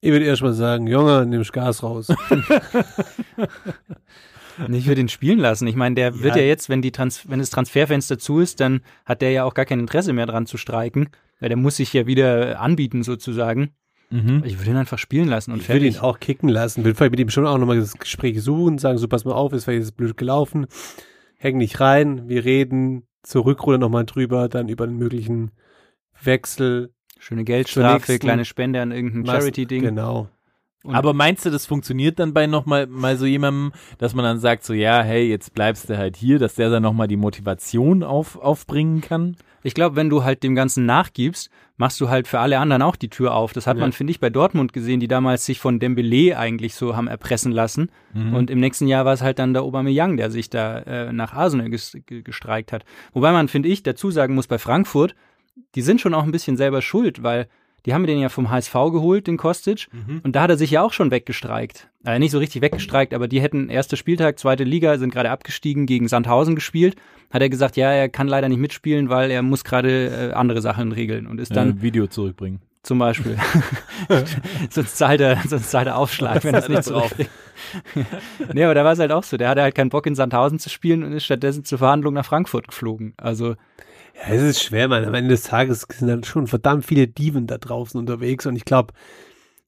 [0.01, 2.07] Ich würde erst mal sagen, Junge, nimm Gas raus.
[4.71, 5.67] Ich würde ihn spielen lassen.
[5.67, 6.41] Ich meine, der wird Ja.
[6.41, 9.53] ja jetzt, wenn, die Trans wenn das Transferfenster zu ist, dann hat der ja auch
[9.53, 11.09] gar kein Interesse mehr dran zu streiken.
[11.39, 13.69] Weil der muss sich ja wieder anbieten sozusagen.
[14.11, 14.43] Mhm.
[14.45, 16.01] Ich würde ihn einfach spielen lassen und Ich würde ihn fertig.
[16.01, 16.83] auch kicken lassen.
[16.83, 19.53] Will vielleicht mit ihm schon auch nochmal das Gespräch suchen, sagen, so pass mal auf,
[19.53, 20.65] ist vielleicht jetzt blöd gelaufen.
[21.37, 25.51] Häng nicht rein, wir reden zur Rückrunde nochmal drüber, dann über einen möglichen
[26.21, 26.91] Wechsel.
[27.19, 29.81] Schöne Geldstrafe, kleine Spende an irgendein Charity-Ding.
[29.83, 30.29] Genau.
[30.83, 34.39] Und- Aber meinst du, das funktioniert dann bei nochmal mal so jemandem, dass man dann
[34.39, 38.01] sagt, so ja, hey, jetzt bleibst du halt hier, dass der dann nochmal die Motivation
[38.03, 39.35] auf, aufbringen kann?
[39.63, 42.95] Ich glaube, wenn du halt dem Ganzen nachgibst, machst du halt für alle anderen auch
[42.95, 43.53] die Tür auf.
[43.53, 43.81] Das hat Ja.
[43.81, 47.51] man, finde ich, bei Dortmund gesehen, die damals sich von Dembele eigentlich so haben erpressen
[47.51, 47.89] lassen.
[48.13, 51.33] Und im nächsten Jahr war es halt dann der Aubameyang, der sich da äh, nach
[51.33, 52.83] Arsenal ges ge- gestreikt hat.
[53.13, 55.15] Wobei man, finde ich, dazu sagen muss, bei Frankfurt,
[55.75, 57.47] die sind schon auch ein bisschen selber schuld, weil
[57.85, 59.87] die haben den ja vom HSV geholt, den Kostic,
[60.23, 61.89] und da hat er sich ja auch schon weggestreikt.
[62.05, 65.85] Äh, nicht so richtig weggestreikt, aber die hätten erster Spieltag, zweite Liga, sind gerade abgestiegen,
[65.85, 66.95] gegen Sandhausen gespielt.
[67.29, 70.61] Hat er gesagt, ja, er kann leider nicht mitspielen, weil er muss gerade äh, andere
[70.61, 72.61] Sachen regeln und ist dann Dann Video zurückbringen.
[72.83, 73.37] zum Beispiel.
[74.69, 77.13] sonst zahlt er, sonst zahlt er Aufschlag, wenn er es nicht drauf.
[78.53, 79.37] nee, aber da war es halt auch so.
[79.37, 82.25] Der hatte halt keinen Bock in Sandhausen zu spielen und ist stattdessen zur Verhandlung nach
[82.25, 83.13] Frankfurt geflogen.
[83.17, 83.55] Also
[84.19, 85.05] Ja, es ist schwer, man.
[85.05, 88.65] Am Ende des Tages sind dann schon verdammt viele Diven da draußen unterwegs und ich
[88.65, 88.93] glaube,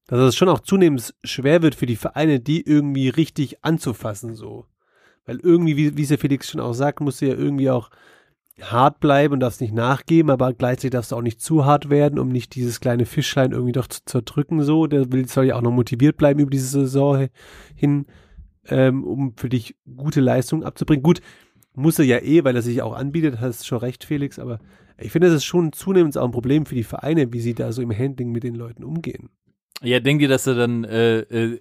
[0.08, 4.66] dass es schon auch zunehmend schwer wird für die Vereine, die irgendwie richtig anzufassen, so.
[5.26, 7.90] Weil irgendwie, wie, wie es der Felix schon auch sagt, musst du ja irgendwie auch
[8.60, 12.20] hart bleiben und darfst nicht nachgeben, aber gleichzeitig darfst du auch nicht zu hart werden,
[12.20, 14.88] um nicht dieses kleine Fischlein irgendwie doch zu zerdrücken, so.
[14.88, 17.30] Der will, soll ja auch noch motiviert bleiben über diese Saison
[17.76, 18.06] hin,
[18.68, 21.04] ähm, um für dich gute Leistungen abzubringen.
[21.04, 21.22] Gut,
[21.74, 24.60] muss er ja eh, weil er sich auch anbietet, hast schon recht, Felix, aber
[24.98, 27.72] ich finde, das ist schon zunehmend auch ein Problem für die Vereine, wie sie da
[27.72, 29.30] so im Handling mit den Leuten umgehen.
[29.82, 31.60] Ja, denkt ihr, dass er dann äh, äh,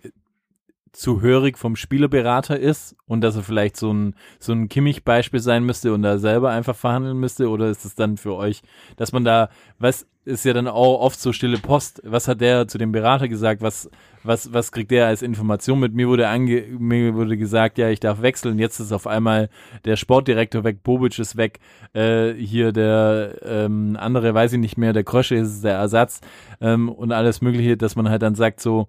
[0.92, 5.64] zu hörig vom Spielerberater ist und dass er vielleicht so ein, so ein Kimmich-Beispiel sein
[5.64, 7.48] müsste und da selber einfach verhandeln müsste?
[7.48, 8.62] Oder ist es dann für euch,
[8.96, 12.68] dass man da, was ist ja dann auch oft so stille Post, was hat der
[12.68, 13.90] zu dem Berater gesagt, was,
[14.22, 15.94] was, was kriegt der als Information mit?
[15.94, 19.48] Mir wurde ange, mir wurde gesagt, ja, ich darf wechseln, jetzt ist auf einmal
[19.84, 21.60] der Sportdirektor weg, Bobic ist weg,
[21.94, 26.20] äh, hier der ähm, andere, weiß ich nicht mehr, der Krösche ist der Ersatz
[26.60, 28.88] ähm, und alles mögliche, dass man halt dann sagt so,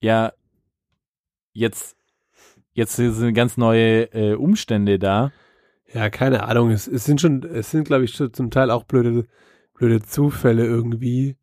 [0.00, 0.32] ja,
[1.56, 1.96] jetzt,
[2.72, 5.32] jetzt sind ganz neue äh, Umstände da.
[5.92, 6.70] Ja, keine Ahnung.
[6.70, 9.26] Es, es sind schon, es sind, glaube ich, schon zum Teil auch blöde,
[9.74, 11.36] blöde Zufälle irgendwie.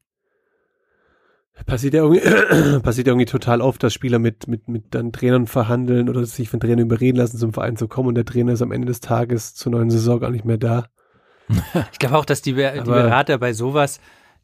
[1.66, 5.46] Passiert ja irgendwie, passiert ja irgendwie total oft, dass Spieler mit, mit, mit dann Trainern
[5.48, 8.62] verhandeln oder sich von Trainern überreden lassen, zum Verein zu kommen und der Trainer ist
[8.64, 10.88] am Ende des Tages zur neuen Saison gar nicht mehr da.
[11.92, 14.00] ich glaube auch, dass die, Be die Aber- Berater bei sowas,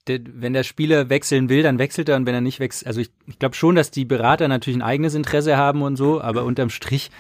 [0.08, 3.02] der, wenn der Spieler wechseln will, dann wechselt er und wenn er nicht wechselt, also
[3.02, 6.44] ich, ich glaube schon, dass die Berater natürlich ein eigenes Interesse haben und so, aber
[6.44, 7.12] unterm Strich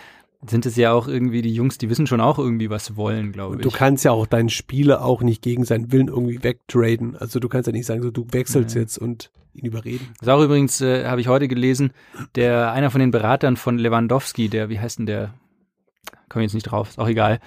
[0.48, 3.34] sind es ja auch irgendwie die Jungs, die wissen schon auch irgendwie, was sie wollen,
[3.34, 3.62] glaube ich.
[3.62, 7.18] du kannst ja auch deinen Spieler auch nicht gegen seinen Willen irgendwie wegtraden.
[7.18, 10.08] Also du kannst ja nicht sagen, so du wechselst jetzt und ihn überreden.
[10.20, 11.92] Das ist auch übrigens, äh, habe ich heute gelesen,
[12.36, 15.34] der einer von den Beratern von Lewandowski, der, wie heißt denn der?
[16.30, 17.40] Komme jetzt nicht drauf, ist auch egal.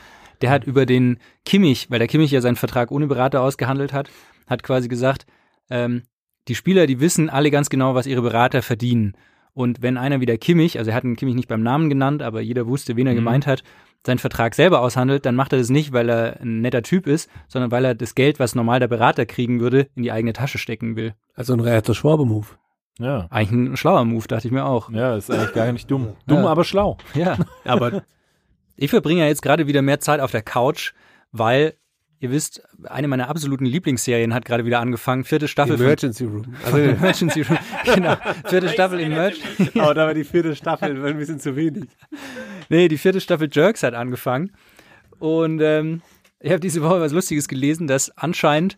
[0.43, 4.11] Der hat über den Kimmich, weil der Kimmich ja seinen Vertrag ohne Berater ausgehandelt hat,
[4.47, 5.26] hat quasi gesagt,
[5.70, 6.03] ähm,
[6.49, 9.14] die Spieler, die wissen alle ganz genau, was ihre Berater verdienen.
[9.55, 12.22] Und wenn einer wie der Kimmich, also er hat den Kimmich nicht beim Namen genannt,
[12.22, 13.62] aber jeder wusste, wen er gemeint hat,
[14.05, 17.30] seinen Vertrag selber aushandelt, dann macht er das nicht, weil er ein netter Typ ist,
[17.49, 20.59] sondern weil er das Geld, was normal der Berater kriegen würde, in die eigene Tasche
[20.59, 21.14] stecken will.
[21.34, 22.47] Also ein rechter Schwabe-Move.
[22.99, 23.26] Ja.
[23.30, 24.90] Eigentlich ein schlauer Move, dachte ich mir auch.
[24.90, 26.14] Ja, ist eigentlich gar nicht dumm.
[26.26, 26.49] Dumm, Ja.
[26.49, 26.99] aber schlau.
[27.14, 27.36] Ja.
[27.64, 28.03] Aber
[28.76, 30.93] Ich verbringe ja jetzt gerade wieder mehr Zeit auf der Couch,
[31.30, 31.74] weil,
[32.22, 35.24] ihr wisst, eine meiner absoluten Lieblingsserien hat gerade wieder angefangen.
[35.24, 36.54] Vierte Staffel von Emergency Room.
[36.64, 37.58] Also, Emergency Room.
[37.94, 38.16] Genau.
[38.46, 39.78] Vierte Staffel Emergency.
[39.80, 41.90] aber da war die vierte Staffel ein bisschen zu wenig.
[42.68, 44.52] Nee, die vierte Staffel Jerks hat angefangen.
[45.18, 46.00] Und ähm,
[46.38, 48.76] ich habe diese Woche was Lustiges gelesen, dass anscheinend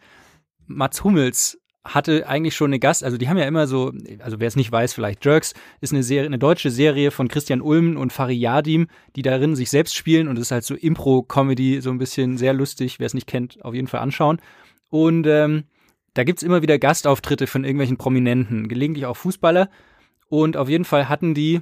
[0.66, 4.49] Mats Hummels hatte eigentlich schon eine Gast, also die haben ja immer so, also wer
[4.49, 8.12] es nicht weiß, vielleicht Jerks ist eine Serie, eine deutsche Serie von Christian Ulm und
[8.12, 11.99] Fari Yadim, die darin sich selbst spielen und es ist halt so Impro-Comedy, so ein
[11.99, 14.41] bisschen sehr lustig, wer es nicht kennt, auf jeden Fall anschauen.
[14.89, 15.64] Und ähm,
[16.14, 19.68] da gibt's immer wieder Gastauftritte von irgendwelchen Prominenten, gelegentlich auch Fußballer.
[20.28, 21.61] Und auf jeden Fall hatten die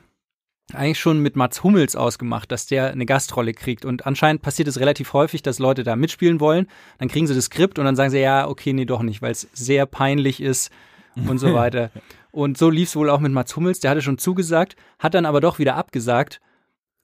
[0.75, 3.85] eigentlich schon mit Mats Hummels ausgemacht, dass der eine Gastrolle kriegt.
[3.85, 6.67] Und anscheinend passiert es relativ häufig, dass Leute da mitspielen wollen.
[6.99, 9.33] Dann kriegen sie das Skript und dann sagen sie, ja, okay, nee, doch nicht, weil
[9.33, 10.71] es sehr peinlich ist
[11.17, 11.91] und so weiter.
[12.31, 13.81] Und so lief es wohl auch mit Mats Hummels.
[13.81, 16.41] Der hatte schon zugesagt, hat dann aber doch wieder abgesagt,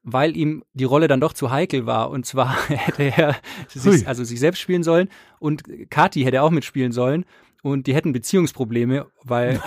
[0.02, 2.10] weil ihm die Rolle dann doch zu heikel war.
[2.10, 3.36] Und zwar hätte er
[3.68, 5.08] sich, also sich selbst spielen sollen
[5.38, 7.24] und Kati hätte auch mitspielen sollen.
[7.62, 9.60] Und die hätten Beziehungsprobleme, weil,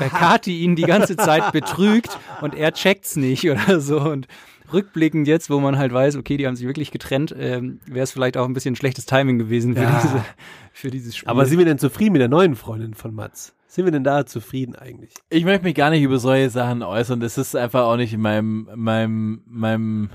[0.00, 4.00] weil Kati ihn die ganze Zeit betrügt und er checkt's nicht oder so.
[4.00, 4.26] Und
[4.72, 8.12] rückblickend jetzt, wo man halt weiß, okay, die haben sich wirklich getrennt, ähm, wäre es
[8.12, 10.00] vielleicht auch ein bisschen schlechtes Timing gewesen für, Ja.
[10.02, 10.24] diese,
[10.72, 11.28] für dieses Spiel.
[11.28, 13.54] Aber sind wir denn zufrieden mit der neuen Freundin von Mats?
[13.66, 15.14] Sind wir denn da zufrieden eigentlich?
[15.28, 17.20] Ich möchte mich gar nicht über solche Sachen äußern.
[17.20, 20.10] Das ist einfach auch nicht in meinem, meinem, meinem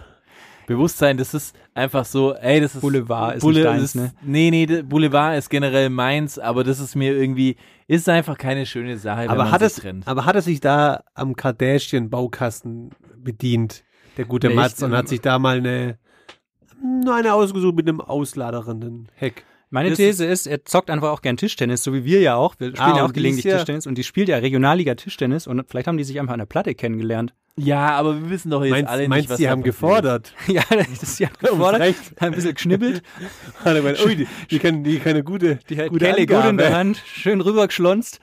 [0.67, 1.17] Bewusstsein.
[1.17, 4.13] Das ist einfach so, ey, das ist Boulevard ist nicht deins, ist, ne?
[4.23, 7.55] Nee, nee, Boulevard ist generell meins, aber das ist mir irgendwie,
[7.87, 10.07] ist einfach keine schöne Sache, wenn Aber man hat, es, trennt.
[10.07, 13.83] aber hat er sich da am Kardashian-Baukasten bedient,
[14.17, 14.55] der gute Echt?
[14.55, 15.97] Mats, und hat sich da mal eine,
[16.81, 19.43] nur eine ausgesucht mit einem ausladernden Heck?
[19.71, 22.55] Meine Das These ist, er zockt einfach auch gern Tischtennis, so wie wir ja auch.
[22.59, 25.65] Wir spielen Ah, ja auch gelegentlich ja- Tischtennis und die spielt ja Regionalliga Tischtennis und
[25.69, 27.33] vielleicht haben die sich einfach an der Platte kennengelernt.
[27.57, 30.33] Ja, aber wir wissen doch jetzt Meinst, alle nicht, meinst was da haben gefordert?
[30.47, 31.81] ja, das ist ja gefordert.
[31.81, 32.21] recht.
[32.21, 33.01] Ein bisschen geschnibbelt,
[33.63, 36.45] er gemeint, ui, die, die können, die können eine gute, die hat gute Kelle gut
[36.45, 38.19] in der Hand, schön rübergeschlonzt.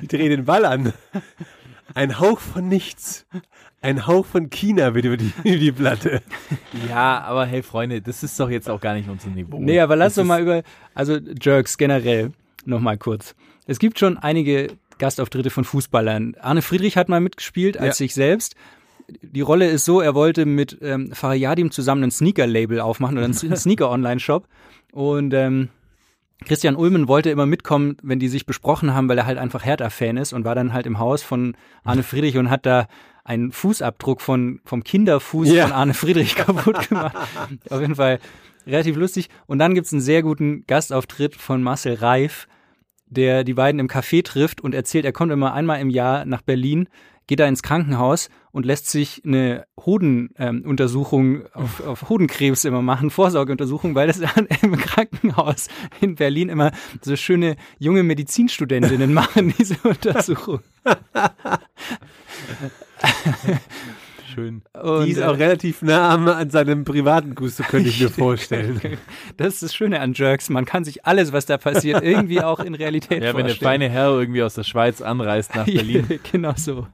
[0.00, 0.94] Die drehen den Ball an.
[1.94, 3.26] Ein Hauch von nichts.
[3.82, 6.22] Ein Hauch von China wird über die, über die Platte.
[6.88, 9.58] Ja, aber hey Freunde, das ist doch jetzt auch gar nicht unser Niveau.
[9.60, 10.62] Nee, aber lass Das doch mal über,
[10.94, 12.32] also Jerks generell
[12.64, 13.34] noch mal kurz.
[13.66, 14.68] Es gibt schon einige
[15.02, 16.36] Gastauftritte von Fußballern.
[16.40, 18.04] Arne Friedrich hat mal mitgespielt als Ja.
[18.04, 18.54] sich selbst.
[19.20, 23.34] Die Rolle ist so, er wollte mit ähm, Fariadim zusammen ein Sneaker-Label aufmachen oder einen
[23.56, 24.46] Sneaker-Online-Shop.
[24.92, 25.70] Und ähm,
[26.44, 30.16] Christian Ulmen wollte immer mitkommen, wenn die sich besprochen haben, weil er halt einfach Hertha-Fan
[30.16, 32.86] ist und war dann halt im Haus von Arne Friedrich und hat da
[33.24, 35.64] einen Fußabdruck von, vom Kinderfuß Ja.
[35.64, 37.16] von Arne Friedrich kaputt gemacht.
[37.70, 38.20] Auf jeden Fall
[38.68, 39.28] relativ lustig.
[39.46, 42.46] Und dann gibt's einen sehr guten Gastauftritt von Marcel Reif,
[43.12, 46.42] der die beiden im Café trifft und erzählt, er kommt immer einmal im Jahr nach
[46.42, 46.88] Berlin,
[47.26, 53.94] geht da ins Krankenhaus und lässt sich eine Hodenuntersuchung auf, auf Hodenkrebs immer machen, Vorsorgeuntersuchung,
[53.94, 54.20] weil das
[54.62, 55.68] im Krankenhaus
[56.00, 60.60] in Berlin immer so schöne junge Medizinstudentinnen machen, diese Untersuchung.
[64.32, 64.62] schön.
[64.80, 68.80] Und, Die ist äh, auch relativ nah an seinem privaten Gusto, könnte ich mir vorstellen.
[69.36, 70.48] Das ist das Schöne an Jerks.
[70.50, 73.68] Man kann sich alles, was da passiert, irgendwie auch in Realität Ja, wenn der vorstellen.
[73.68, 76.06] feine Herr irgendwie aus der Schweiz anreist nach Berlin.
[76.32, 76.86] genau so.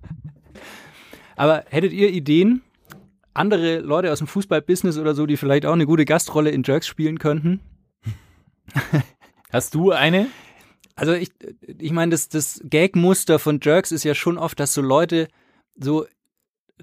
[1.36, 2.62] Aber hättet ihr Ideen,
[3.34, 6.86] andere Leute aus dem Fußballbusiness oder so, die vielleicht auch eine gute Gastrolle in Jerks
[6.88, 7.60] spielen könnten?
[9.52, 10.26] Hast du eine?
[10.96, 11.30] Also ich,
[11.78, 15.28] ich meine, das, das Gag-Muster von Jerks ist ja schon oft, dass so Leute
[15.76, 16.06] so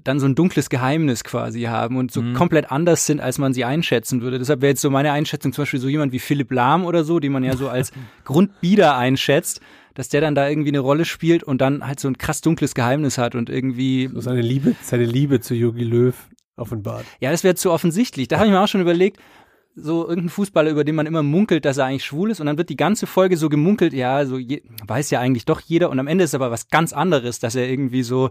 [0.04, 2.34] dann so ein dunkles Geheimnis quasi haben und so Mhm.
[2.34, 4.38] komplett anders sind, als man sie einschätzen würde.
[4.38, 7.18] Deshalb wäre jetzt so meine Einschätzung zum Beispiel so jemand wie Philipp Lahm oder so,
[7.18, 7.92] den man ja so als
[8.24, 9.60] Grundbieder einschätzt,
[9.94, 12.74] dass der dann da irgendwie eine Rolle spielt und dann halt so ein krass dunkles
[12.74, 16.14] Geheimnis hat und irgendwie So seine Liebe, seine Liebe zu Jogi Löw
[16.56, 17.04] offenbart.
[17.20, 18.28] Ja, das wäre zu offensichtlich.
[18.28, 19.18] Da habe ich mir auch schon überlegt,
[19.74, 22.56] so irgendein Fußballer, über den man immer munkelt, dass er eigentlich schwul ist und dann
[22.58, 25.98] wird die ganze Folge so gemunkelt, ja, so je, weiß ja eigentlich doch jeder und
[25.98, 28.30] am Ende ist aber was ganz anderes, dass er irgendwie so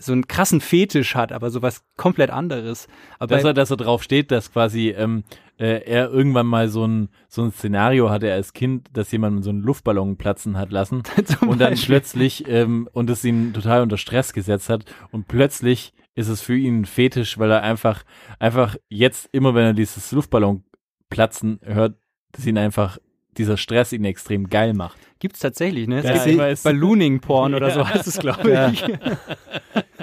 [0.00, 2.88] so einen krassen Fetisch hat, aber so was komplett anderes.
[3.18, 5.24] Aber Dass er, dass er drauf steht, dass quasi ähm,
[5.58, 9.50] äh, er irgendwann mal so ein, so ein Szenario hatte als Kind, dass jemand so
[9.50, 11.02] einen Luftballon platzen hat lassen
[11.40, 11.86] und dann Beispiel.
[11.86, 16.56] plötzlich ähm, und es ihn total unter Stress gesetzt hat und plötzlich ist es für
[16.56, 18.04] ihn ein Fetisch, weil er einfach
[18.38, 20.64] einfach jetzt immer, wenn er dieses Luftballon
[21.10, 21.96] platzen hört,
[22.32, 22.98] dass ihn einfach
[23.38, 24.98] dieser Stress ihn extrem geil macht.
[25.18, 25.98] gibt's tatsächlich, ne?
[25.98, 26.62] Es Ja, gibt ich weiß.
[26.62, 28.68] Ballooning Porn oder so heißt es, glaube Ja.
[28.70, 28.84] ich.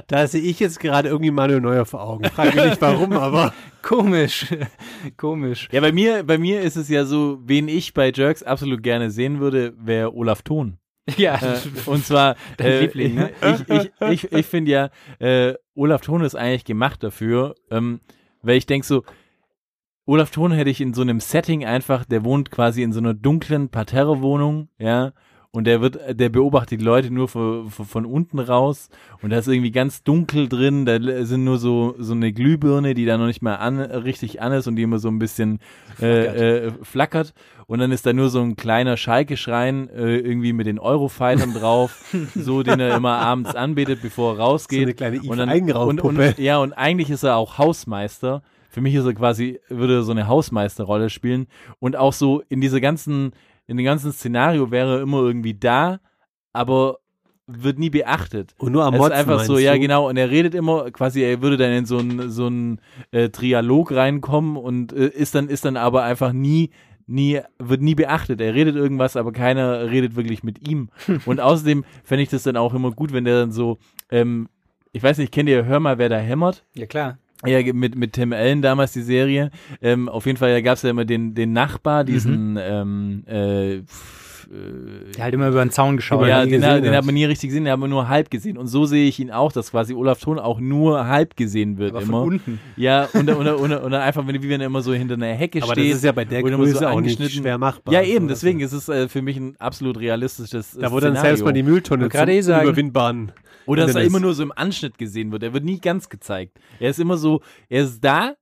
[0.07, 2.25] Da sehe ich jetzt gerade irgendwie Manuel Neuer vor Augen.
[2.25, 4.47] Frage mich nicht warum, aber Komisch.
[5.17, 5.69] Komisch.
[5.71, 9.11] Ja, bei mir bei mir ist es ja so, wen ich bei Jerks absolut gerne
[9.11, 10.77] sehen würde, wäre Olaf Thon.
[11.17, 11.36] Ja.
[11.36, 11.57] Äh,
[11.89, 13.29] und zwar, Dein äh, Liebling, ne?
[13.41, 13.91] ich, ich,
[14.25, 17.99] ich, ich finde ja, äh, Olaf Thon ist eigentlich gemacht dafür, ähm,
[18.41, 19.03] weil ich denke so,
[20.06, 23.14] Olaf Thon hätte ich in so einem Setting einfach, der wohnt quasi in so einer
[23.14, 25.14] dunklen Parterre-Wohnung, ja,
[25.56, 28.89] und der wird, der beobachtet die Leute nur von, von, unten raus
[29.22, 33.06] und da ist irgendwie ganz dunkel drin, da sind nur so, so eine Glühbirne, die
[33.06, 35.60] da noch nicht mal an, richtig an ist und die immer so ein bisschen
[36.01, 37.36] äh, äh, flackert
[37.68, 42.04] und dann ist da nur so ein kleiner Schalke-Schrein äh, irgendwie mit den Eurofightern drauf,
[42.36, 44.80] so den er immer abends anbetet, bevor er rausgeht.
[44.80, 48.41] So eine kleine und dann, und, und, Ja, und eigentlich ist er auch Hausmeister.
[48.74, 51.45] Für mich ist er quasi, würde er so eine Hausmeisterrolle spielen.
[51.78, 53.34] Und auch so in dieser ganzen,
[53.67, 55.99] in dem ganzen Szenario wäre er immer irgendwie da,
[56.53, 56.97] aber
[57.45, 58.55] wird nie beachtet.
[58.57, 59.80] Und nur am Es ist Motzen, einfach so, ja du?
[59.80, 63.30] genau, und er redet immer, quasi, er würde dann in so ein, so ein äh,
[63.30, 66.71] Trialog reinkommen und äh, ist dann, ist dann aber einfach nie,
[67.05, 68.41] nie, wird nie beachtet.
[68.41, 70.89] Er redet irgendwas, aber keiner redet wirklich mit ihm.
[71.26, 73.78] Und außerdem fände ich das dann auch immer gut, wenn der dann so,
[74.09, 74.49] ähm,
[74.93, 76.63] ich weiß nicht, kennt ihr Hör mal, wer da hämmert?
[76.74, 77.19] Ja, klar.
[77.45, 79.51] Ja, mit, mit Tim Allen damals die Serie.
[79.81, 83.81] Ähm, auf jeden Fall, da gab es ja immer den, den Nachbar, diesen, ähm, äh,
[84.51, 86.27] äh, Der halt immer über den Zaun geschaut.
[86.27, 88.29] Ja, den, gesehen hat- den hat man nie richtig gesehen, den hat man nur halb
[88.31, 88.57] gesehen.
[88.57, 91.91] Und so sehe ich ihn auch, dass quasi Olaf Thon auch nur halb gesehen wird
[91.91, 92.21] aber von immer.
[92.23, 92.59] unten.
[92.75, 95.27] Ja, und, und, und, und dann einfach, wenn, wie wenn er immer so hinter einer
[95.33, 95.95] Hecke Aber das steht.
[95.95, 97.41] ist ja bei der immer so Größe auch nicht angeschnitten.
[97.43, 97.93] schwer machbar.
[97.93, 98.77] Ja, eben, So, deswegen also.
[98.77, 102.09] ist es äh, für mich ein absolut realistisches Da wurde dann selbst mal die Mülltonne
[102.09, 102.67] gerade zum eh sagen.
[102.67, 103.31] überwindbaren.
[103.65, 105.41] Oder dass er immer nur so im Anschnitt gesehen wird.
[105.43, 106.59] Er wird nie ganz gezeigt.
[106.79, 108.33] Er ist immer so, er ist da,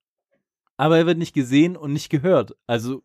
[0.77, 2.55] aber er wird nicht gesehen und nicht gehört.
[2.65, 3.03] Also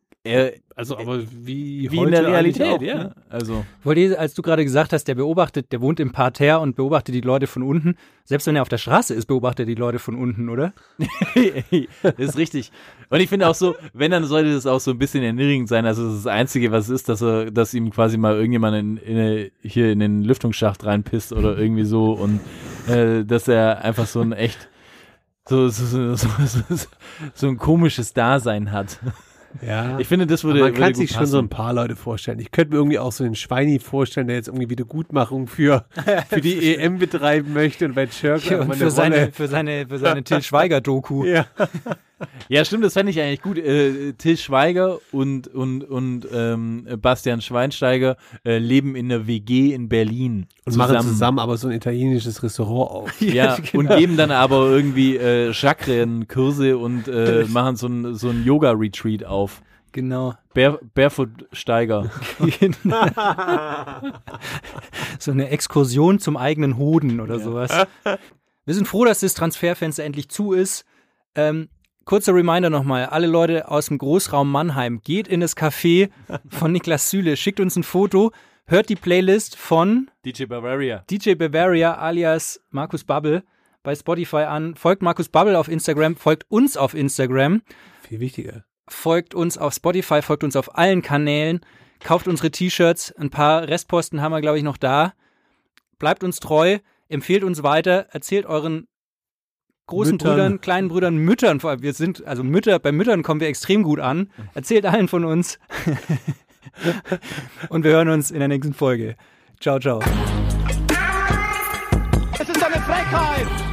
[0.74, 2.94] Also, aber wie, wie in heute der Realität, auch, ja.
[2.96, 3.14] ne?
[3.30, 6.76] Also Wollt ihr, als du gerade gesagt hast, der beobachtet, der wohnt im Parterre und
[6.76, 7.96] beobachtet die Leute von unten.
[8.24, 10.74] Selbst wenn er auf der Straße ist, beobachtet er die Leute von unten, oder?
[12.02, 12.72] das ist richtig.
[13.08, 15.86] Und ich finde auch so, wenn, dann sollte das auch so ein bisschen erniedrigend sein.
[15.86, 18.76] Also das, ist das Einzige, was es ist, dass er, dass ihm quasi mal irgendjemand
[18.76, 22.40] in, in, hier in den Lüftungsschacht reinpisst oder irgendwie so und
[22.86, 24.68] äh, dass er einfach so ein echt
[25.48, 26.28] so, so, so, so,
[26.68, 26.86] so,
[27.32, 28.98] so ein komisches Dasein hat.
[29.66, 29.98] Ja.
[29.98, 31.62] Ich finde, das würde, Aber man kann würde gut sich schon so ein passen.
[31.62, 32.38] paar Leute vorstellen.
[32.40, 35.86] Ich könnte mir irgendwie auch so einen Schweini vorstellen, der jetzt irgendwie Wiedergutmachung für,
[36.28, 40.22] für die EM betreiben möchte und bei Chirk und für seine, für seine, für seine
[40.24, 41.24] Till Schweiger-Doku.
[41.24, 41.46] Ja.
[42.48, 43.58] Ja, stimmt, das fände ich eigentlich gut.
[43.58, 49.88] Äh, Till Schweiger und, und, und ähm, Bastian Schweinsteiger äh, leben in einer WG in
[49.88, 50.46] Berlin.
[50.64, 53.20] Und machen zusammen aber so ein italienisches Restaurant auf.
[53.20, 58.44] Ja, und geben dann aber irgendwie äh, Chakrenkurse und äh, machen so ein, so ein
[58.44, 59.60] Yoga-Retreat auf.
[59.92, 60.34] Genau.
[60.54, 62.10] Bare, Barefoot Steiger.
[65.18, 67.72] so eine Exkursion zum eigenen Hoden oder sowas.
[68.64, 70.84] Wir sind froh, dass das Transferfenster endlich zu ist.
[71.34, 71.68] Ähm,
[72.06, 76.08] kurzer Reminder nochmal, alle Leute aus dem Großraum Mannheim, geht in das Café
[76.48, 78.30] von Niklas Süle, schickt uns ein Foto,
[78.66, 81.04] hört die Playlist von DJ Bavaria.
[81.10, 83.42] DJ Bavaria alias Markus Bubble
[83.82, 87.62] bei Spotify an, folgt Markus Bubble auf Instagram, folgt uns auf Instagram,
[88.02, 88.64] Viel wichtiger.
[88.88, 91.60] folgt uns auf Spotify, folgt uns auf allen Kanälen,
[91.98, 95.12] kauft unsere T-Shirts, ein paar Restposten haben wir, glaube ich, noch da.
[95.98, 96.78] Bleibt uns treu,
[97.08, 98.86] empfehlt uns weiter, erzählt euren
[99.86, 100.30] großen Müttern.
[100.30, 103.82] Brüdern, kleinen Brüdern, Müttern, vor allem, wir sind, also Mütter, bei Müttern kommen wir extrem
[103.82, 104.30] gut an.
[104.54, 105.58] Erzählt allen von uns.
[107.68, 109.16] Und wir hören uns in der nächsten Folge.
[109.60, 110.00] Ciao, ciao.
[112.38, 113.65] Es ist eine Frechheit!